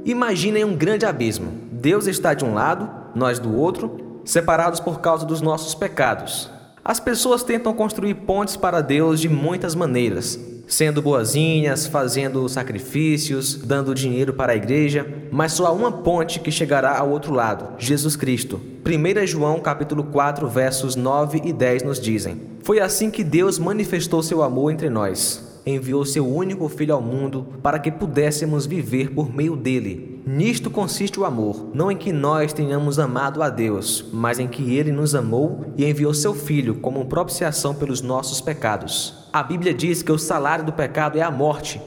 Imaginem 0.04 0.66
um 0.66 0.76
grande 0.76 1.06
abismo. 1.06 1.52
Deus 1.72 2.08
está 2.08 2.34
de 2.34 2.44
um 2.44 2.54
lado, 2.54 2.90
nós 3.16 3.40
do 3.40 3.56
outro, 3.56 4.22
separados 4.26 4.80
por 4.80 5.00
causa 5.00 5.26
dos 5.26 5.42
nossos 5.42 5.76
pecados. 5.76 6.50
As 6.84 7.00
pessoas 7.00 7.44
tentam 7.44 7.74
construir 7.74 8.16
pontes 8.16 8.58
para 8.58 8.82
Deus 8.82 9.20
de 9.20 9.30
muitas 9.30 9.76
maneiras, 9.76 10.40
sendo 10.68 11.02
boazinhas, 11.02 11.86
fazendo 11.86 12.50
sacrifícios, 12.50 13.56
dando 13.56 13.94
dinheiro 13.94 14.34
para 14.34 14.54
a 14.54 14.56
igreja, 14.56 15.06
mas 15.32 15.54
só 15.54 15.68
há 15.68 15.72
uma 15.72 15.92
ponte 15.92 16.40
que 16.40 16.52
chegará 16.52 16.98
ao 16.98 17.12
outro 17.12 17.34
lado, 17.34 17.76
Jesus 17.78 18.16
Cristo. 18.16 18.60
1 18.84 19.28
João 19.28 19.60
capítulo 19.60 20.04
4, 20.06 20.48
versos 20.48 20.96
9 20.96 21.42
e 21.46 21.54
10 21.54 21.84
nos 21.84 22.00
dizem: 22.00 22.42
Foi 22.64 22.80
assim 22.80 23.12
que 23.12 23.24
Deus 23.24 23.60
manifestou 23.60 24.24
seu 24.24 24.42
amor 24.42 24.72
entre 24.72 24.90
nós 24.90 25.51
enviou 25.65 26.06
seu 26.06 26.28
único 26.28 26.67
filho 26.69 26.93
ao 26.93 27.02
mundo 27.02 27.47
para 27.62 27.80
que 27.80 27.91
pudéssemos 27.91 28.65
viver 28.65 29.12
por 29.12 29.34
meio 29.34 29.56
dele. 29.56 30.21
Nisto 30.26 30.69
consiste 30.69 31.19
o 31.19 31.26
amor, 31.26 31.71
não 31.74 31.91
em 31.91 31.97
que 31.97 32.13
nós 32.13 32.54
tenhamos 32.54 33.00
amado 33.00 33.41
a 33.41 33.50
Deus, 33.50 34.06
mas 34.13 34.39
em 34.39 34.47
que 34.47 34.76
ele 34.76 34.91
nos 34.91 35.15
amou 35.15 35.65
e 35.76 35.86
enviou 35.86 36.13
seu 36.13 36.34
filho 36.34 36.76
como 36.76 37.06
propiciação 37.06 37.74
pelos 37.74 38.02
nossos 38.02 38.39
pecados. 38.39 39.28
A 39.34 39.41
Bíblia 39.41 39.74
diz 39.74 40.04
que 40.04 40.12
o 40.12 40.19
salário 40.19 40.65
do 40.65 40.74
pecado 40.74 41.17
é 41.17 41.21
a 41.21 41.32
morte. 41.32 41.82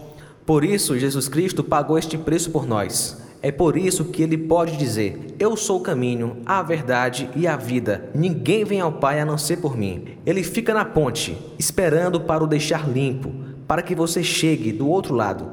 Por 0.44 0.64
isso, 0.64 0.98
Jesus 0.98 1.28
Cristo 1.28 1.62
pagou 1.62 1.96
este 1.96 2.18
preço 2.18 2.50
por 2.50 2.66
nós. 2.66 3.22
É 3.44 3.52
por 3.52 3.76
isso 3.76 4.06
que 4.06 4.22
ele 4.22 4.38
pode 4.38 4.74
dizer: 4.78 5.34
Eu 5.38 5.54
sou 5.54 5.78
o 5.78 5.82
caminho, 5.82 6.38
a 6.46 6.62
verdade 6.62 7.28
e 7.36 7.46
a 7.46 7.56
vida. 7.56 8.08
Ninguém 8.14 8.64
vem 8.64 8.80
ao 8.80 8.92
Pai 8.92 9.20
a 9.20 9.26
não 9.26 9.36
ser 9.36 9.58
por 9.58 9.76
mim. 9.76 10.16
Ele 10.24 10.42
fica 10.42 10.72
na 10.72 10.82
ponte, 10.82 11.36
esperando 11.58 12.22
para 12.22 12.42
o 12.42 12.46
deixar 12.46 12.88
limpo, 12.88 13.43
para 13.66 13.82
que 13.82 13.94
você 13.94 14.22
chegue 14.22 14.72
do 14.72 14.88
outro 14.88 15.14
lado. 15.14 15.50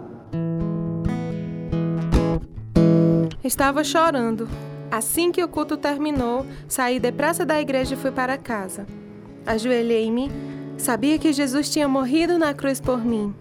Estava 3.44 3.84
chorando. 3.84 4.48
Assim 4.90 5.32
que 5.32 5.44
o 5.44 5.48
culto 5.48 5.78
terminou, 5.78 6.46
saí 6.68 7.00
depressa 7.00 7.46
da 7.46 7.60
igreja 7.62 7.96
e 7.96 7.98
fui 7.98 8.12
para 8.12 8.38
casa. 8.38 8.86
Ajoelhei-me 9.46 10.30
Sabia 10.82 11.20
que 11.20 11.32
Jesus 11.32 11.70
tinha 11.70 11.88
morrido 11.88 12.40
na 12.40 12.56
cruz 12.56 12.82
por 12.82 13.06
mim. 13.06 13.36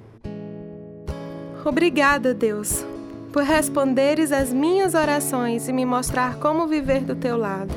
Obrigada, 1.64 2.34
Deus, 2.34 2.84
por 3.32 3.44
responderes 3.44 4.30
às 4.30 4.52
minhas 4.52 4.92
orações 4.92 5.66
e 5.66 5.72
me 5.72 5.86
mostrar 5.86 6.36
como 6.36 6.66
viver 6.66 7.00
do 7.00 7.16
teu 7.16 7.38
lado. 7.38 7.74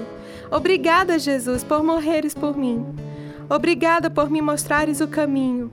Obrigada, 0.51 1.17
Jesus, 1.17 1.63
por 1.63 1.82
morreres 1.82 2.34
por 2.34 2.58
mim. 2.58 2.86
Obrigada 3.49 4.10
por 4.10 4.29
me 4.29 4.41
mostrares 4.41 4.99
o 4.99 5.08
caminho. 5.08 5.71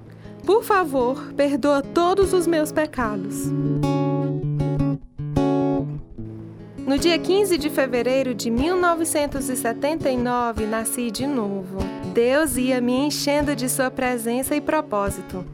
Por 0.51 0.65
favor, 0.65 1.33
perdoa 1.37 1.81
todos 1.81 2.33
os 2.33 2.45
meus 2.45 2.73
pecados. 2.73 3.47
No 6.85 6.99
dia 6.99 7.17
15 7.17 7.57
de 7.57 7.71
fevereiro 7.71 8.35
de 8.35 8.51
1979, 8.51 10.67
nasci 10.67 11.13
de 11.13 11.25
novo. 11.25 11.79
Deus 12.13 12.57
ia 12.57 12.81
me 12.81 12.95
enchendo 12.95 13.55
de 13.55 13.69
sua 13.69 13.93
presença 13.93 14.57
e 14.57 14.61
propósito. 14.61 15.45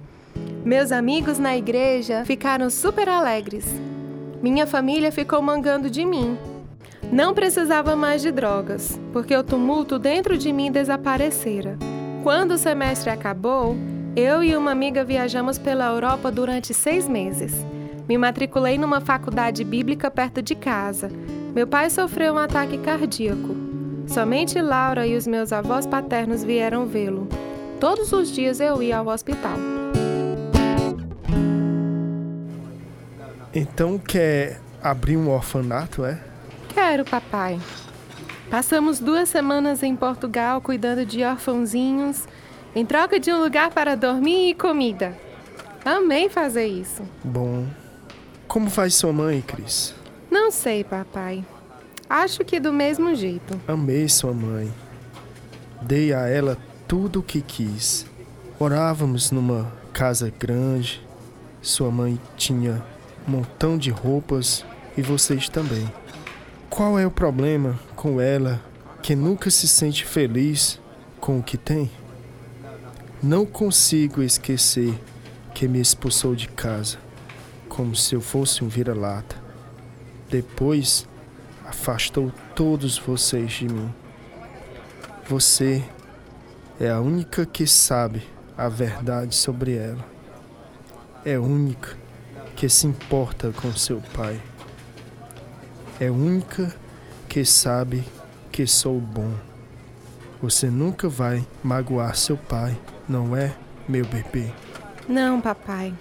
Meus 0.64 0.90
amigos 0.90 1.38
na 1.38 1.54
igreja 1.54 2.24
ficaram 2.24 2.70
super 2.70 3.06
alegres. 3.06 3.66
Minha 4.40 4.66
família 4.66 5.12
ficou 5.12 5.42
mangando 5.42 5.90
de 5.90 6.06
mim. 6.06 6.38
Não 7.12 7.35
precisava 7.35 7.94
mais 7.94 8.22
de 8.22 8.32
drogas, 8.32 8.98
porque 9.12 9.37
o 9.37 9.44
tumulto 9.44 9.98
dentro 9.98 10.38
de 10.38 10.50
mim 10.54 10.72
desaparecera. 10.72 11.76
Quando 12.22 12.52
o 12.52 12.59
semestre 12.59 13.11
acabou, 13.11 13.76
eu 14.16 14.42
e 14.42 14.57
uma 14.57 14.70
amiga 14.70 15.05
viajamos 15.05 15.59
pela 15.59 15.88
Europa 15.88 16.33
durante 16.33 16.72
seis 16.72 17.07
meses. 17.07 17.52
Me 18.09 18.16
matriculei 18.16 18.79
numa 18.79 18.98
faculdade 18.98 19.62
bíblica 19.62 20.11
perto 20.11 20.40
de 20.40 20.55
casa. 20.55 21.11
Meu 21.55 21.66
pai 21.66 21.90
sofreu 21.90 22.33
um 22.33 22.38
ataque 22.38 22.79
cardíaco. 22.79 23.55
Somente 24.07 24.59
Laura 24.62 25.07
e 25.07 25.14
os 25.16 25.26
meus 25.26 25.52
avós 25.52 25.87
paternos 25.87 26.42
vieram 26.42 26.87
vê-lo. 26.87 27.29
Todos 27.79 28.11
os 28.11 28.33
dias 28.33 28.59
eu 28.59 28.83
ia 28.83 28.96
ao 28.98 29.07
hospital. 29.07 29.59
Então 33.52 33.98
quer 33.98 34.61
abrir 34.83 35.18
um 35.18 35.29
orfanato, 35.29 36.07
é? 36.07 36.18
Quero, 36.72 37.05
papai. 37.05 37.61
Passamos 38.48 38.98
duas 38.98 39.29
semanas 39.29 39.83
em 39.83 39.94
Portugal 39.94 40.62
cuidando 40.62 41.05
de 41.05 41.22
orfãozinhos 41.22 42.26
em 42.76 42.84
troca 42.84 43.18
de 43.18 43.32
um 43.32 43.42
lugar 43.42 43.70
para 43.70 43.96
dormir 43.96 44.50
e 44.50 44.54
comida. 44.54 45.16
Amei 45.82 46.28
fazer 46.28 46.66
isso. 46.66 47.02
Bom. 47.24 47.66
Como 48.46 48.68
faz 48.68 48.94
sua 48.94 49.14
mãe, 49.14 49.40
Cris? 49.40 49.94
Não 50.30 50.50
sei, 50.50 50.84
papai. 50.84 51.42
Acho 52.08 52.44
que 52.44 52.60
do 52.60 52.74
mesmo 52.74 53.14
jeito. 53.14 53.58
Amei 53.66 54.06
sua 54.10 54.34
mãe. 54.34 54.70
Dei 55.80 56.12
a 56.12 56.28
ela 56.28 56.58
tudo 56.86 57.20
o 57.20 57.22
que 57.22 57.40
quis. 57.40 58.04
Morávamos 58.60 59.30
numa 59.30 59.72
casa 59.94 60.30
grande. 60.38 61.02
Sua 61.62 61.90
mãe 61.90 62.20
tinha 62.36 62.84
um 63.26 63.30
montão 63.30 63.78
de 63.78 63.88
roupas 63.88 64.66
e 64.98 65.00
vocês 65.00 65.48
também. 65.48 65.90
Qual 66.68 66.98
é 66.98 67.06
o 67.06 67.10
problema 67.10 67.80
com 67.94 68.20
ela 68.20 68.60
que 69.02 69.16
nunca 69.16 69.48
se 69.48 69.66
sente 69.66 70.04
feliz 70.04 70.78
com 71.18 71.38
o 71.38 71.42
que 71.42 71.56
tem? 71.56 71.90
Não 73.22 73.46
consigo 73.46 74.22
esquecer 74.22 74.94
que 75.55 75.66
me 75.66 75.81
expulsou 75.81 76.35
de 76.35 76.48
casa, 76.48 76.98
como 77.66 77.96
se 77.96 78.14
eu 78.14 78.20
fosse 78.20 78.62
um 78.62 78.68
vira-lata. 78.68 79.37
Depois, 80.29 81.09
afastou 81.64 82.31
todos 82.55 82.98
vocês 82.98 83.52
de 83.52 83.68
mim. 83.68 83.90
Você 85.26 85.83
é 86.79 86.90
a 86.90 87.00
única 87.00 87.46
que 87.46 87.66
sabe 87.66 88.22
a 88.57 88.68
verdade 88.68 89.35
sobre 89.35 89.74
ela. 89.76 90.05
É 91.24 91.38
única 91.38 91.96
que 92.55 92.68
se 92.68 92.87
importa 92.87 93.50
com 93.50 93.72
seu 93.72 94.02
pai. 94.14 94.40
É 95.98 96.11
única 96.11 96.74
que 97.29 97.46
sabe 97.46 98.05
que 98.52 98.66
sou 98.66 99.00
bom. 99.00 99.33
Você 100.42 100.68
nunca 100.68 101.09
vai 101.09 101.46
magoar 101.64 102.14
seu 102.14 102.37
pai, 102.37 102.79
não 103.09 103.37
é, 103.37 103.55
meu 103.88 104.05
bebê? 104.05 104.51
Não, 105.09 105.40
papai. 105.40 105.95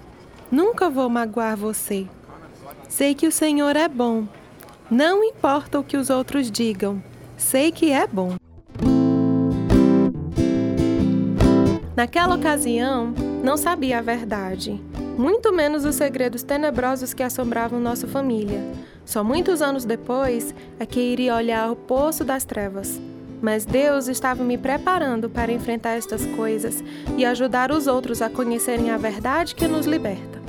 Nunca 0.51 0.89
vou 0.89 1.09
magoar 1.09 1.55
você. 1.55 2.07
Sei 2.89 3.13
que 3.13 3.27
o 3.27 3.31
Senhor 3.31 3.75
é 3.75 3.87
bom. 3.87 4.27
Não 4.89 5.23
importa 5.23 5.79
o 5.79 5.83
que 5.83 5.97
os 5.97 6.09
outros 6.09 6.49
digam. 6.49 7.03
Sei 7.37 7.71
que 7.71 7.91
é 7.91 8.07
bom. 8.07 8.35
Naquela 11.95 12.35
ocasião, 12.35 13.13
não 13.43 13.55
sabia 13.55 13.99
a 13.99 14.01
verdade, 14.01 14.81
muito 15.17 15.53
menos 15.53 15.85
os 15.85 15.95
segredos 15.95 16.43
tenebrosos 16.43 17.13
que 17.13 17.23
assombravam 17.23 17.79
nossa 17.79 18.05
família. 18.05 18.61
Só 19.05 19.23
muitos 19.23 19.61
anos 19.61 19.85
depois 19.85 20.53
é 20.79 20.85
que 20.85 20.99
iria 20.99 21.35
olhar 21.35 21.71
o 21.71 21.75
poço 21.75 22.23
das 22.25 22.43
trevas. 22.43 22.99
Mas 23.45 23.63
Deus 23.63 24.07
estava 24.07 24.43
me 24.43 24.57
preparando 24.57 25.29
para 25.29 25.51
enfrentar 25.51 25.91
estas 25.91 26.25
coisas 26.35 26.83
e 27.15 27.23
ajudar 27.23 27.71
os 27.71 27.85
outros 27.85 28.19
a 28.19 28.27
conhecerem 28.27 28.89
a 28.89 28.97
verdade 28.97 29.53
que 29.53 29.67
nos 29.67 29.85
liberta. 29.85 30.41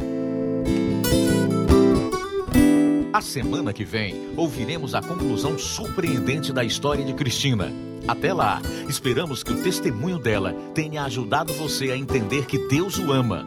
A 3.12 3.20
semana 3.20 3.74
que 3.74 3.85
vem, 3.85 4.30
ouviremos 4.35 4.94
a 4.94 5.02
conclusão 5.02 5.59
surpreendente 5.59 6.54
da 6.54 6.64
história 6.64 7.04
de 7.04 7.12
Cristina. 7.12 7.70
Até 8.09 8.32
lá, 8.32 8.62
esperamos 8.88 9.42
que 9.42 9.52
o 9.52 9.62
testemunho 9.62 10.18
dela 10.18 10.54
tenha 10.72 11.04
ajudado 11.04 11.52
você 11.52 11.90
a 11.90 11.96
entender 11.98 12.46
que 12.46 12.66
Deus 12.66 12.98
o 12.98 13.12
ama. 13.12 13.46